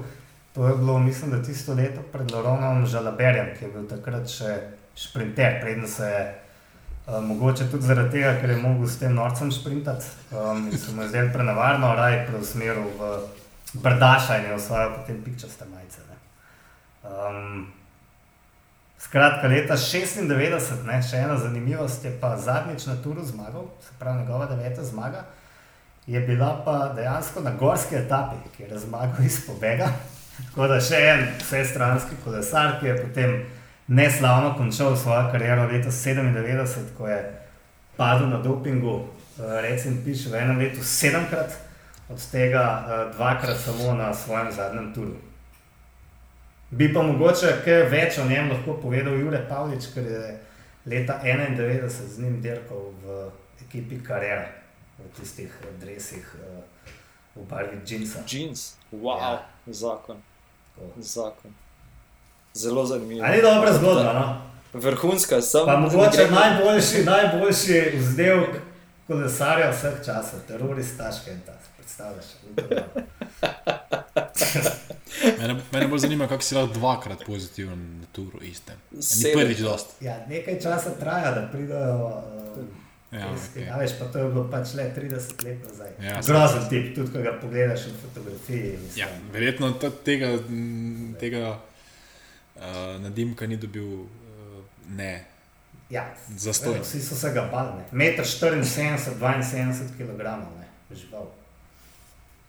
[0.56, 4.53] To je bilo, mislim, da tisto leto pred Loronom Žalaberjem, ki je bil takrat še
[4.95, 6.22] šprinter, predtem se je
[7.07, 10.91] uh, mogoče tudi zaradi tega, ker je mogel s tem norcem šprintati um, in se
[10.91, 13.15] mu je zdel prenavarno, raj preusmeril v
[13.73, 16.02] Brdaša in je osvojil potem pikčaste majice.
[16.10, 16.18] ne.
[17.03, 17.68] Um,
[18.99, 24.23] Skratka, leta 96, ne, še ena zanimivost je pa zadnjič na turu zmagal, se pravi
[24.23, 25.26] njegova deveta zmaga,
[26.07, 29.91] je bila pa dejansko na gorski etapi, kjer je zmagal iz pobega.
[30.38, 33.36] Tako da še en vsestranski kolesar, ki je potem
[33.88, 37.41] neslavno končal svojo kariero leta 97, ko je
[37.98, 39.06] padel na dopingu,
[39.40, 41.52] eh, recimo piše v enem letu sedemkrat,
[42.10, 45.16] od tega eh, dvakrat samo na svojem zadnjem turu.
[46.72, 50.40] Bi pa mogoče kaj več o njem lahko povedal Jure Pavlič, ker je
[50.86, 53.30] leta 91 z njim dirkal v
[53.62, 54.48] ekipi Carrera,
[54.98, 56.90] v tistih dresih eh,
[57.36, 58.24] v barvi džinsa.
[58.28, 59.32] Jeans, wow, Ja.
[59.68, 59.74] ja.
[59.74, 60.18] zakon.
[60.76, 61.02] Tako.
[61.02, 61.65] zakon.
[62.56, 63.26] Zelo zanimivo.
[63.26, 64.41] A ni dobra zgodba, no?
[64.76, 65.65] Vrhunska, sem.
[65.65, 68.49] Pa mogoče gremo- najboljši, najboljši vzdelek
[69.07, 71.53] kolesarja vseh časov, terorist Taškenta.
[71.77, 72.26] Predstavljaš?
[75.40, 78.76] Mene, mene bolj zanima, kako si lahko dvakrat pozitiven na turu istem.
[78.91, 79.95] Ni prvič dost.
[80.02, 81.95] Ja, nekaj časa traja, da pridejo.
[82.57, 82.65] Uh,
[83.11, 83.68] Ja, Res, okay.
[83.72, 85.11] A veš, pa to je bilo pač le 30
[85.45, 85.91] let nazaj.
[86.02, 88.72] Ja, Grozen tip, tudi ko ga pogledaš v fotografiji.
[88.73, 88.98] mislim.
[88.98, 89.69] ja, verjetno
[90.03, 90.32] tega,
[91.19, 91.60] tega
[92.56, 94.10] uh, nadimka ni dobil uh,
[94.90, 95.26] ne.
[95.90, 96.82] Ja, Zastonj.
[96.82, 97.77] Vsi so se ga bali.
[97.77, 97.86] ne.
[97.91, 98.98] Meter 74,
[99.44, 100.23] 72 kg,
[100.60, 101.27] ne, žival.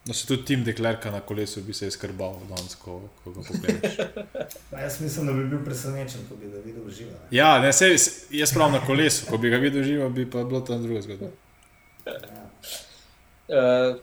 [0.06, 3.96] No, se tudi Tim Deklerka na kolesu bi se izkrbal danes, ko, ko ga pogledaš.
[4.82, 7.10] Jaz mislim, da bi bil presenečen, ko bi ga videl živo.
[7.10, 7.38] ne.
[7.38, 7.96] Ja, ne, se,
[8.30, 11.26] jaz prav na kolesu, ko bi ga videl živo, bi pa bilo tam druga zgodba.
[12.06, 12.12] Ja.
[13.48, 13.96] Uh,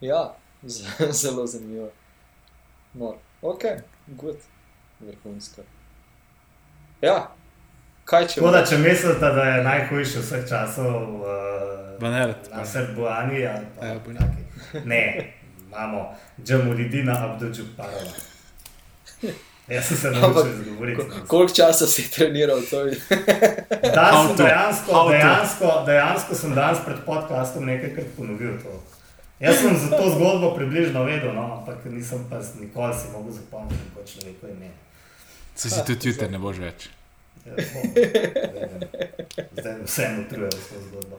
[0.00, 0.36] ja,
[1.22, 1.90] zelo zanimivo.
[2.94, 3.62] No, ok,
[4.06, 4.36] good,
[5.00, 5.62] vrhunska.
[7.00, 7.30] Ja,
[8.04, 11.26] kaj če Tako da, če mislite, da je najhujši vseh časov uh,
[12.00, 12.48] Baneret.
[12.50, 14.42] na Srboani ali pa Ja, taki.
[14.84, 16.08] Ne, imamo
[16.42, 18.16] Džamulidina Abdul Parova.
[19.68, 21.02] Jaz sem se naučil izgovoriti.
[21.02, 22.84] Ko- Koliko časa si treniral to?
[23.94, 24.42] Da, How sem to?
[24.42, 28.82] dejansko, dejansko, dejansko sem danes pred podcastom nekajkrat ponovil to.
[29.40, 33.86] Jaz sem za to zgodbo približno vedel, no, ampak nisem pa nikoli si mogel zapomniti
[33.94, 34.70] kot človeku ime.
[35.58, 36.84] Se si tudi jutri ne boš več.
[37.42, 37.54] Ja.
[39.58, 41.18] Zdaj me vseeno utruješ s to zgodbo.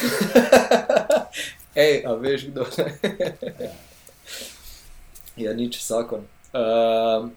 [1.76, 2.64] Hej, a veš kdo?
[5.44, 6.24] ja, nič zakon.
[6.56, 7.28] Uh,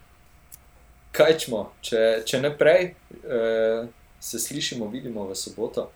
[1.11, 3.91] kaj čmo, če, če ne prej, uh,
[4.23, 5.89] se slišimo, vidimo v soboto.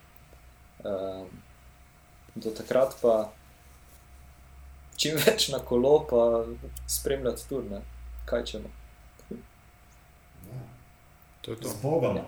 [0.84, 1.24] Uh,
[2.36, 3.32] do takrat pa
[4.99, 6.44] čim več na kolo, pa
[6.91, 7.80] spremljati turne.
[8.28, 8.78] Kaj čemo.
[11.50, 11.70] To je to.
[11.70, 12.16] Z Bogom.
[12.16, 12.26] Ja.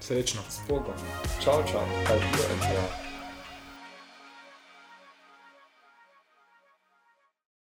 [0.00, 0.40] Srečno.
[0.48, 0.96] s Bogom.
[1.44, 3.03] Čau, čau, kaj je.